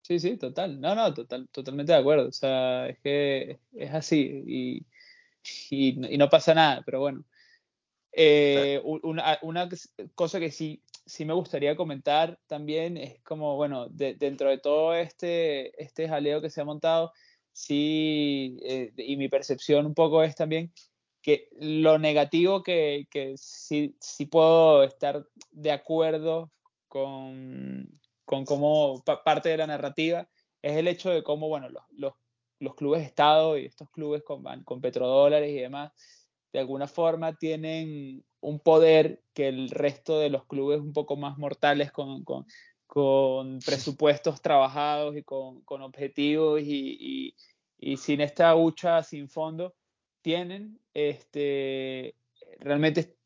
[0.02, 0.80] Sí, sí, total.
[0.80, 2.28] No, no, total, totalmente de acuerdo.
[2.28, 4.86] O sea, es que es así y,
[5.70, 7.24] y, y no pasa nada, pero bueno.
[8.12, 9.68] Eh, una
[10.14, 14.94] cosa que sí, sí me gustaría comentar también es como, bueno, de- dentro de todo
[14.94, 17.12] este, este jaleo que se ha montado,
[17.53, 20.72] sí, eh, y mi percepción un poco es también
[21.22, 26.50] que lo negativo que, que sí, sí puedo estar de acuerdo
[26.88, 27.88] con,
[28.24, 30.28] con cómo pa- parte de la narrativa
[30.62, 32.14] es el hecho de cómo, bueno, los, los,
[32.59, 35.92] los clubes Estado y estos clubes con, con petrodólares y demás,
[36.53, 41.38] de alguna forma tienen un poder que el resto de los clubes un poco más
[41.38, 42.46] mortales con, con,
[42.93, 47.34] con presupuestos trabajados y con, con objetivos y, y,
[47.78, 49.74] y, sin esta hucha sin fondo
[50.20, 52.16] tienen, este,
[52.59, 53.16] realmente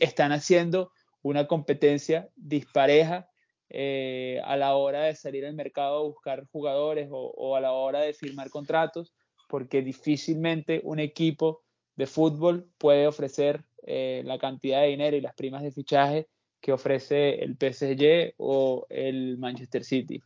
[0.00, 0.90] están haciendo
[1.22, 3.28] una competencia dispareja
[3.68, 7.70] eh, a la hora de salir al mercado a buscar jugadores o, o, a la
[7.70, 9.14] hora de firmar contratos,
[9.48, 11.62] porque difícilmente un equipo
[11.94, 16.26] de fútbol puede ofrecer eh, la cantidad de dinero y las primas de fichaje
[16.64, 20.22] que ofrece el PSG o el Manchester City.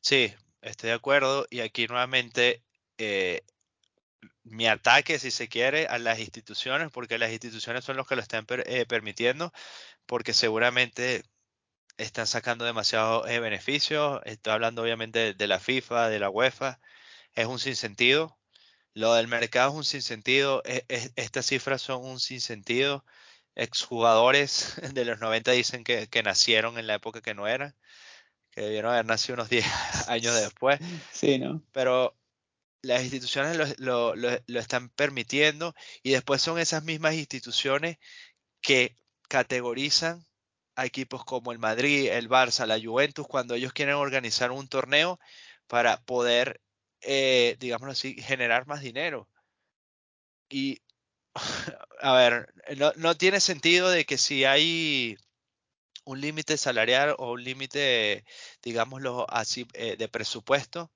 [0.00, 2.62] Sí, estoy de acuerdo y aquí nuevamente
[2.96, 3.40] eh,
[4.44, 8.22] mi ataque, si se quiere, a las instituciones, porque las instituciones son los que lo
[8.22, 9.52] están eh, permitiendo,
[10.06, 11.24] porque seguramente
[11.96, 14.20] están sacando demasiados eh, beneficios.
[14.26, 16.78] Estoy hablando obviamente de, la FIFA, de la UEFA,
[17.32, 18.38] es un sinsentido.
[18.92, 23.04] Lo del mercado es un sinsentido, es, estas cifras son un sinsentido.
[23.56, 27.74] Exjugadores de los 90 dicen que, que, nacieron en la época que no eran,
[28.50, 29.64] que debieron haber nacido unos 10
[30.08, 30.80] años después.
[31.12, 31.62] Sí, ¿no?
[31.72, 32.16] Pero
[32.82, 37.98] las instituciones lo, lo, lo, lo, están permitiendo y después son esas mismas instituciones
[38.60, 38.96] que
[39.28, 40.24] categorizan
[40.76, 45.18] a equipos como el Madrid, el Barça, la Juventus, cuando ellos quieren organizar un torneo
[45.66, 46.60] para poder,
[47.00, 49.28] eh, digámoslo así, generar más dinero.
[50.48, 50.82] Y,
[52.00, 55.18] a ver, no, no tiene sentido de que si hay
[56.04, 58.24] un límite salarial o un límite,
[58.62, 60.90] digámoslo así, eh, de presupuesto,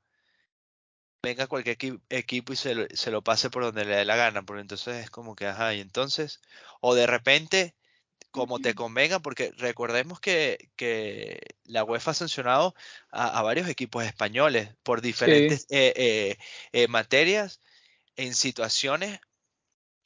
[1.22, 4.16] venga cualquier equi equipo y se lo, se lo, pase por donde le dé la
[4.16, 6.41] gana, porque entonces es como que, ajá, y entonces,
[6.80, 7.74] o de repente,
[8.30, 12.74] como te convenga, porque recordemos que, que la UEFA ha sancionado
[13.11, 15.66] a, a, varios equipos españoles por diferentes sí.
[15.70, 16.39] eh, eh,
[16.72, 17.61] eh, materias
[18.16, 19.20] en situaciones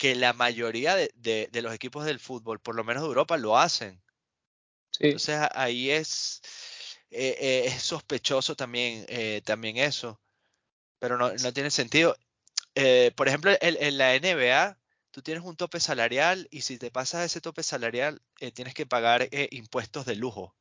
[0.03, 3.37] que la mayoría de, de, de, los equipos del fútbol, por lo menos de Europa,
[3.37, 4.03] lo hacen.
[4.91, 5.07] Sí.
[5.07, 6.43] Entonces ahí es,
[7.11, 10.23] eh, es sospechoso también, eh, también eso
[11.03, 12.17] pero no, no tiene sentido.
[12.77, 14.79] Eh, por ejemplo, en, en, la NBA,
[15.11, 18.87] tú tienes un tope salarial y si te pasas ese tope salarial, eh, tienes que
[18.87, 20.55] pagar eh, impuestos de lujo.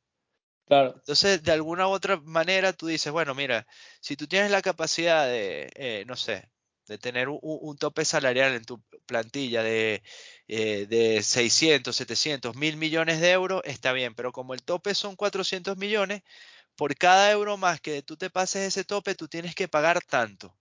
[0.66, 0.94] Claro.
[0.96, 3.68] Entonces, de alguna u otra manera, tú dices, bueno, mira,
[4.00, 6.50] si tú tienes la capacidad de, eh, no sé,
[6.86, 10.02] de tener un, un, tope salarial en tu plantilla de,
[10.48, 15.16] eh, de 600, 700, mil millones de euros, está bien, pero como el tope son
[15.16, 16.22] 400 millones,
[16.76, 20.56] por cada euro más que tú te pases ese tope, tú tienes que pagar tanto.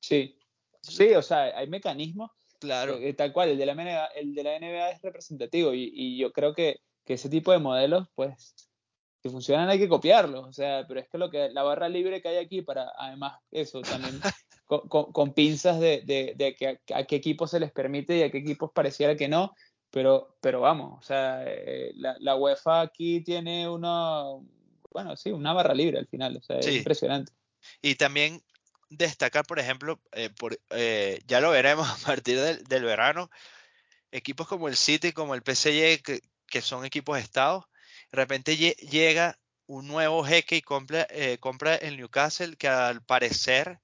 [0.00, 0.38] Sí,
[0.82, 2.30] sí, o sea, hay mecanismos.
[2.60, 2.98] Claro.
[2.98, 6.18] Eh, tal cual, el de la NBA, el de la NBA es representativo y, y
[6.18, 8.54] yo creo que, que, ese tipo de modelos, pues,
[9.22, 12.20] si funcionan hay que copiarlos, o sea, pero es que lo que la barra libre
[12.20, 14.20] que hay aquí para, además, eso también
[14.66, 18.16] con, con, con, pinzas de, de, de que a, a, qué equipos se les permite
[18.16, 19.54] y a qué equipos pareciera que no,
[19.90, 24.24] pero, pero vamos, o sea, eh, la, la, UEFA aquí tiene una,
[24.90, 26.70] bueno, sí, una barra libre al final, o sea, sí.
[26.70, 27.32] es impresionante.
[27.80, 28.42] Y también
[28.90, 33.30] destacar, por ejemplo, eh, por, eh, ya lo veremos a partir del, del, verano,
[34.10, 37.64] equipos como el City, como el PSG, que, que son equipos estados,
[38.10, 43.80] de repente llega un nuevo jeque y compra, eh, compra el Newcastle, que al parecer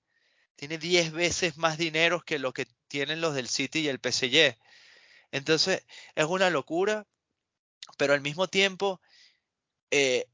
[0.60, 4.58] tiene 10 veces más dinero que lo que tienen los del City y el PSG.
[5.32, 7.06] Entonces, es una locura,
[7.96, 9.00] pero al mismo tiempo,
[9.90, 10.26] eh,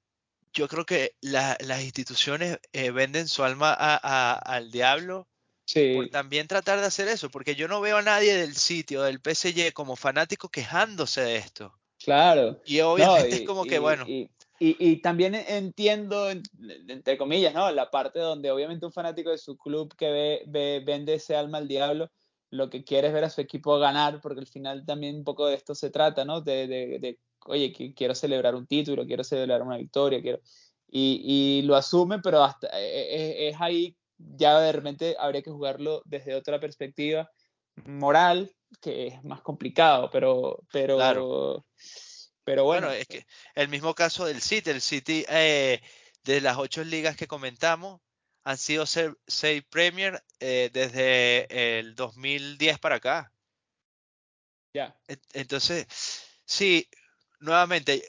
[0.53, 5.29] yo creo que la, las instituciones eh, venden su alma a, a, al diablo
[5.65, 5.95] sí.
[5.95, 9.21] por también tratar de hacer eso, porque yo no veo a nadie del sitio del
[9.21, 11.73] PSG como fanático quejándose de esto.
[12.03, 12.61] Claro.
[12.65, 14.05] Y obviamente no, y, es como y, que, bueno.
[14.09, 17.71] Y, y, también entiendo, entre comillas, ¿no?
[17.71, 21.59] La parte donde obviamente un fanático de su club que ve, ve, vende ese alma
[21.59, 22.11] al diablo,
[22.51, 25.47] lo que quiere es ver a su equipo ganar, porque al final también un poco
[25.47, 26.41] de esto se trata, ¿no?
[26.41, 30.41] De, de, de oye, quiero celebrar un título, quiero celebrar una victoria, quiero...
[30.89, 36.01] Y, y lo asume, pero hasta es, es, ahí ya de repente habría que jugarlo
[36.05, 37.31] desde otra perspectiva
[37.85, 38.51] moral,
[38.81, 41.65] que es más complicado, pero, pero, claro.
[42.47, 42.87] Pero bueno.
[42.87, 43.01] bueno.
[43.01, 43.27] es que
[43.57, 45.83] el mismo caso del City, el City eh,
[46.23, 48.01] de las ocho ligas que comentamos
[48.45, 53.33] han sido seis Premier eh, desde el 2010 para acá.
[54.73, 54.97] Ya.
[55.33, 55.89] Entonces,
[56.45, 56.89] sí,
[57.41, 58.05] nuevamente,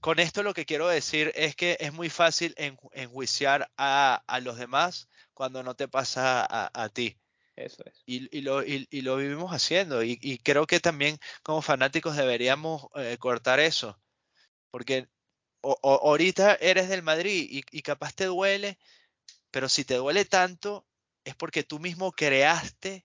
[0.00, 4.58] con esto lo que quiero decir es que es muy fácil enjuiciar a, a los
[4.58, 7.16] demás cuando no te pasa a, a ti.
[7.58, 8.02] Eso es.
[8.06, 10.04] Y, y, lo, y, lo, vivimos haciendo.
[10.04, 14.00] Y, creo que también como fanáticos deberíamos eh, cortar eso.
[14.70, 15.08] Porque
[15.62, 18.78] o, o, ahorita eres del Madrid y, capaz te duele,
[19.50, 20.86] pero si te duele tanto
[21.24, 23.04] es porque tú mismo creaste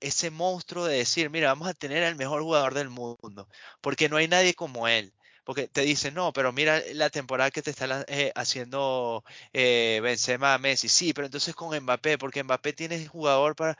[0.00, 3.48] ese monstruo de decir, mira, vamos a tener al mejor jugador del mundo,
[3.80, 5.12] porque no hay nadie como él
[5.50, 10.56] porque te dicen, no, pero mira la temporada que te está eh, haciendo eh, Benzema
[10.58, 10.88] Messi.
[10.88, 13.76] Sí, pero entonces con Mbappé, porque Mbappé tiene jugador para...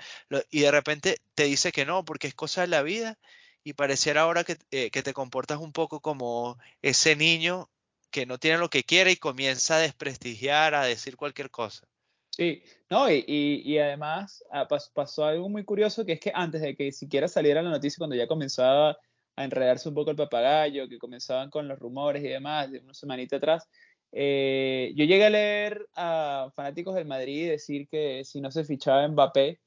[0.51, 3.21] Y de repente te dice que no, porque es cosa de la vida
[3.63, 7.71] y pareciera ahora que, eh, que te comportas un poco como ese niño
[8.11, 11.87] que no tiene lo que quiere y comienza a desprestigiar, a decir cualquier cosa.
[12.31, 16.75] Sí, no, y, y, además ah, pasó algo muy curioso que es que antes de
[16.75, 18.99] que siquiera saliera la noticia, cuando ya comenzaba
[19.37, 22.95] a enredarse un poco el papagayo, que comenzaban con los rumores y demás, de una
[22.95, 23.69] semanita atrás.
[24.13, 29.07] Eh, yo llegué a leer a fanáticos del Madrid decir que si no se fichaba
[29.09, 29.61] Mbappé,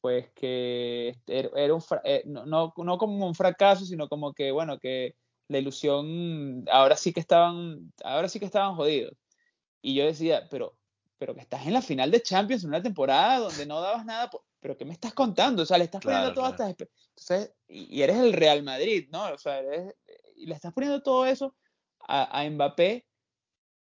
[0.00, 4.78] pues que era un, eh, no, no, no, como un fracaso, sino como que, bueno,
[4.78, 5.16] que
[5.48, 9.14] la ilusión, ahora sí que estaban, ahora sí que estaban jodidos.
[9.82, 10.77] Y yo decía, pero,
[11.18, 14.30] pero que estás en la final de Champions en una temporada donde no dabas nada,
[14.60, 15.62] pero ¿qué me estás contando?
[15.62, 16.70] O sea, le estás poniendo claro, todas claro.
[16.70, 16.88] estas...
[17.16, 19.32] Entonces, y eres el Real Madrid, ¿no?
[19.32, 19.94] O sea, eres,
[20.36, 21.54] y le estás poniendo todo eso
[22.06, 23.04] a, a, Mbappé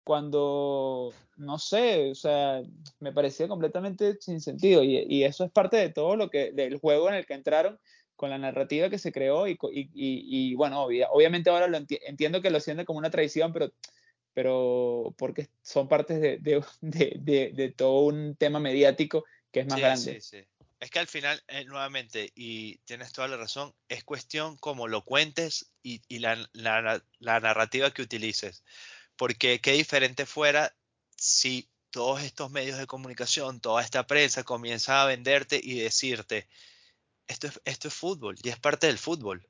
[0.04, 2.62] cuando, no sé, o sea,
[3.00, 4.84] me parecía completamente sin sentido.
[4.84, 7.80] Y, y, eso es parte de todo lo que, del juego en el que entraron,
[8.16, 9.48] con la narrativa que se creó.
[9.48, 13.10] Y, y, y bueno, obvia, obviamente ahora lo enti entiendo que lo sienten como una
[13.10, 13.72] traición, pero
[14.36, 16.38] pero porque son partes de,
[16.82, 20.22] de, de, de, todo un tema mediático que es más sí, grande.
[20.22, 20.48] Sí, sí.
[20.82, 25.04] Es que al final, eh, nuevamente, y tienes toda la razón, es cuestión como lo
[25.06, 28.64] cuentes y, y la, la, la, narrativa que utilices.
[29.16, 30.76] Porque qué diferente fuera
[31.16, 36.50] si todos estos medios de comunicación, toda esta prensa comienza a venderte y decirte,
[37.28, 39.48] esto es, esto es fútbol y es parte del fútbol.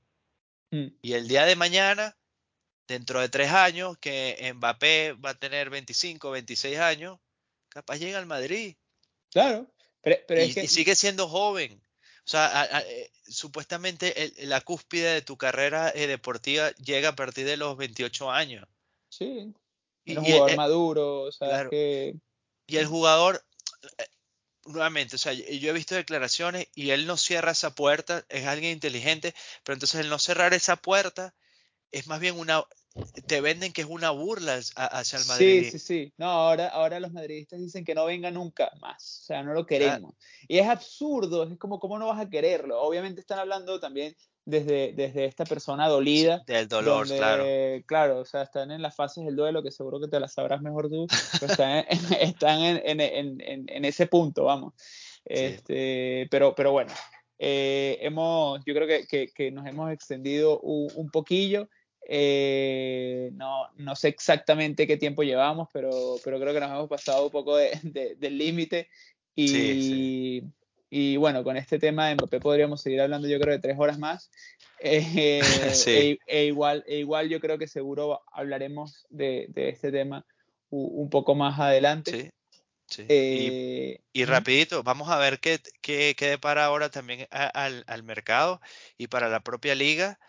[0.69, 0.89] Mm.
[1.01, 2.15] Y el día de mañana,
[2.87, 7.19] dentro de tres años, que Mbappé va a tener 25, 26 años,
[7.69, 8.75] capaz llega al Madrid.
[9.31, 9.67] Claro.
[10.01, 10.63] Pero, pero y, es que...
[10.63, 11.81] y, sigue siendo joven.
[12.25, 17.09] O sea, a, a, eh, supuestamente el, la cúspide de tu carrera eh, deportiva llega
[17.09, 18.67] a partir de los 28 años.
[19.09, 19.53] Sí.
[20.05, 21.69] Y, un jugador eh, maduro, o sea, claro.
[21.69, 22.15] que...
[22.67, 23.43] Y el jugador,
[23.97, 24.07] eh,
[24.65, 28.71] nuevamente, o sea, yo he visto declaraciones y él no cierra esa puerta, es alguien
[28.71, 29.33] inteligente,
[29.63, 31.35] pero entonces el no cerrar esa puerta
[31.95, 32.61] es más bien una,
[33.25, 35.63] te venden que es una burla hacia el Madrid.
[35.63, 36.13] Sí, sí, sí.
[36.17, 39.21] No, ahora, ahora los madridistas dicen que no venga nunca más.
[39.21, 40.13] O sea, no lo queremos.
[40.49, 42.81] Y es absurdo, es como, ¿cómo no vas a quererlo?
[42.81, 46.43] Obviamente están hablando también desde, desde esta persona dolida.
[46.45, 47.45] del dolor, claro.
[47.85, 50.61] Claro, o sea, están en las fases del duelo, que seguro que te las sabrás
[50.61, 51.07] mejor tú,
[51.41, 51.87] están, en,
[52.19, 54.73] están en, en, en, ese punto, vamos.
[55.23, 56.91] Este, pero, pero bueno,
[57.39, 61.69] eh, hemos, yo creo que, que, que, nos hemos extendido un, un poquillo.
[62.07, 65.89] Eh, no, no, sé exactamente qué tiempo llevamos, pero,
[66.23, 68.89] pero creo que nos hemos pasado un poco de, de, del límite.
[69.33, 70.43] Y, sí,
[70.89, 73.97] y, bueno, con este tema de Mbappé podríamos seguir hablando yo creo de tres horas
[73.97, 74.29] más.
[74.79, 75.41] Eh,
[75.87, 80.25] e, e, igual, e igual yo creo que seguro hablaremos de, de este tema
[80.69, 82.31] un, un, poco más adelante.
[82.87, 83.03] Sí.
[83.09, 87.83] Eh, y, y, rapidito, vamos a ver qué, qué, qué depara ahora también a, al,
[87.87, 88.61] al mercado
[88.95, 90.19] y para la propia liga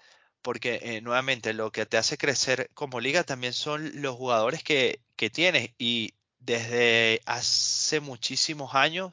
[0.46, 5.00] porque eh, nuevamente lo que te hace crecer como liga también son los jugadores que,
[5.16, 9.12] que, tienes y desde hace muchísimos años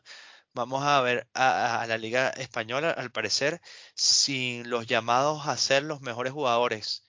[0.54, 3.62] vamos a ver a, a, la liga española al parecer
[3.96, 7.04] sin los llamados a ser los mejores jugadores.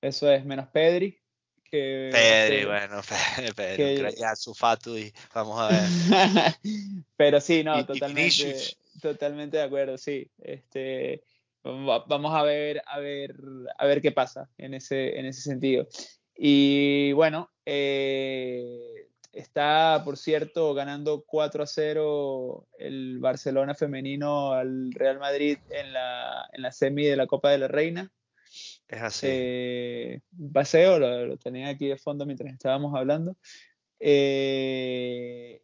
[0.00, 1.20] Eso es, menos Pedri.
[1.62, 3.02] Que, Pedri, que, bueno,
[3.54, 6.54] Pedri, que, ya su Fatu y vamos a ver.
[7.18, 8.56] Pero sí, no, y, totalmente,
[8.94, 10.26] y totalmente de acuerdo, sí.
[10.38, 11.22] Este,
[11.62, 13.34] vamos a ver, a ver,
[13.78, 15.86] a ver qué pasa en ese, en ese sentido.
[16.34, 25.18] Y bueno, eh, está, por cierto, ganando 4 a 0 el Barcelona femenino al Real
[25.18, 28.10] Madrid en la, en la semi de la Copa de la Reina.
[28.88, 29.26] Es así.
[29.28, 30.20] Eh,
[30.52, 33.36] paseo, lo, lo, tenía aquí de fondo mientras estábamos hablando.
[34.00, 35.62] Eh,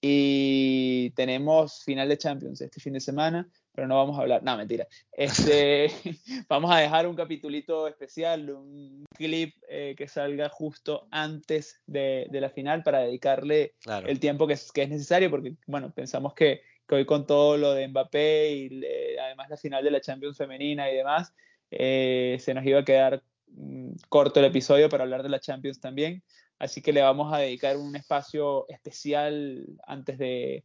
[0.00, 4.56] y tenemos final de Champions este fin de semana pero no vamos a hablar, no,
[4.56, 4.86] mentira.
[5.12, 5.90] Este,
[6.48, 12.40] vamos a dejar un capitulito especial, un clip eh, que salga justo antes de, de,
[12.40, 14.06] la final para dedicarle claro.
[14.08, 17.56] el tiempo que es, que es, necesario, porque, bueno, pensamos que, que, hoy con todo
[17.56, 21.32] lo de Mbappé y eh, además la final de la Champions femenina y demás,
[21.70, 25.80] eh, se nos iba a quedar mm, corto el episodio para hablar de la Champions
[25.80, 26.22] también,
[26.58, 30.62] así que le vamos a dedicar un espacio especial antes de,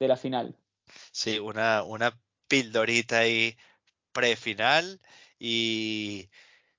[0.00, 0.56] de la final.
[1.12, 2.12] Sí, una, una
[2.52, 3.56] pildorita ahí
[4.12, 5.00] prefinal
[5.38, 6.28] y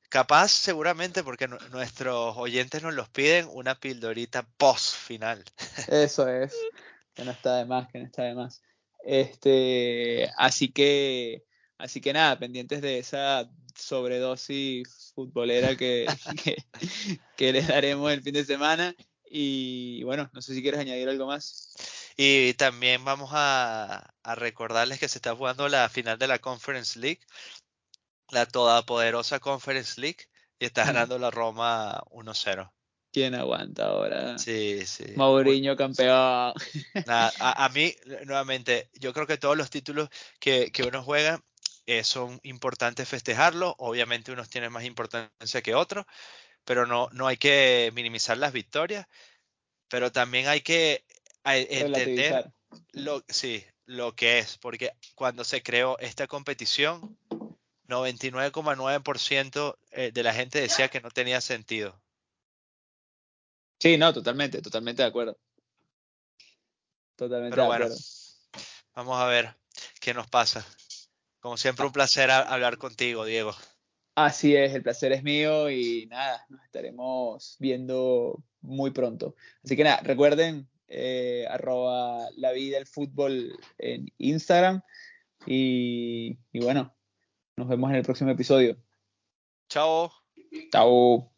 [0.07, 5.43] capaz seguramente porque nuestros oyentes nos los piden una pildorita post final.
[5.87, 6.53] Eso es,
[7.15, 8.61] que no está de más, que no está de más.
[9.03, 11.43] Este, así que,
[11.79, 16.05] así que nada, pendientes de esa sobredosis futbolera que,
[16.43, 16.57] que,
[17.35, 18.95] que les daremos el fin de semana.
[19.25, 21.73] Y bueno, no sé si quieres añadir algo más.
[22.15, 26.99] Y también vamos a, a, recordarles que se está jugando la final de la Conference
[26.99, 27.21] League,
[28.29, 30.27] la todopoderosa Conference League,
[30.59, 32.71] y está ganando la Roma 1-0.
[33.13, 34.39] ¿Quién aguanta ahora?
[34.39, 35.05] Sí, sí.
[35.15, 36.53] Mourinho campeón.
[37.05, 37.95] Nada, a, a, mí,
[38.25, 40.09] nuevamente, yo creo que todos los títulos
[40.39, 41.39] que, que uno juega
[41.85, 43.75] eh, son importantes festejarlos.
[43.77, 46.05] Obviamente unos tienen más importancia que otros,
[46.65, 49.05] pero no, no hay que minimizar las victorias.
[49.89, 51.05] Pero también hay que
[51.43, 52.51] a entender
[52.93, 57.17] lo, sí, lo que es, porque cuando se creó esta competición,
[57.87, 61.99] 99,9% eh, de la gente decía que no tenía sentido.
[63.79, 65.37] Sí, no, totalmente, totalmente de acuerdo.
[67.15, 68.03] Totalmente Pero de bueno, acuerdo.
[68.95, 69.55] vamos a ver
[69.99, 70.65] qué nos pasa.
[71.39, 73.53] Como siempre, un placer hablar contigo, Diego.
[74.15, 79.35] Así es, el placer es mío y nada, nos estaremos viendo muy pronto.
[79.63, 84.81] Así que nada, recuerden eh, arroba la vida del fútbol en Instagram.
[85.45, 86.95] Y, y bueno,
[87.57, 88.77] nos vemos en el próximo episodio.
[89.69, 90.11] Chao.
[90.71, 91.32] Chao.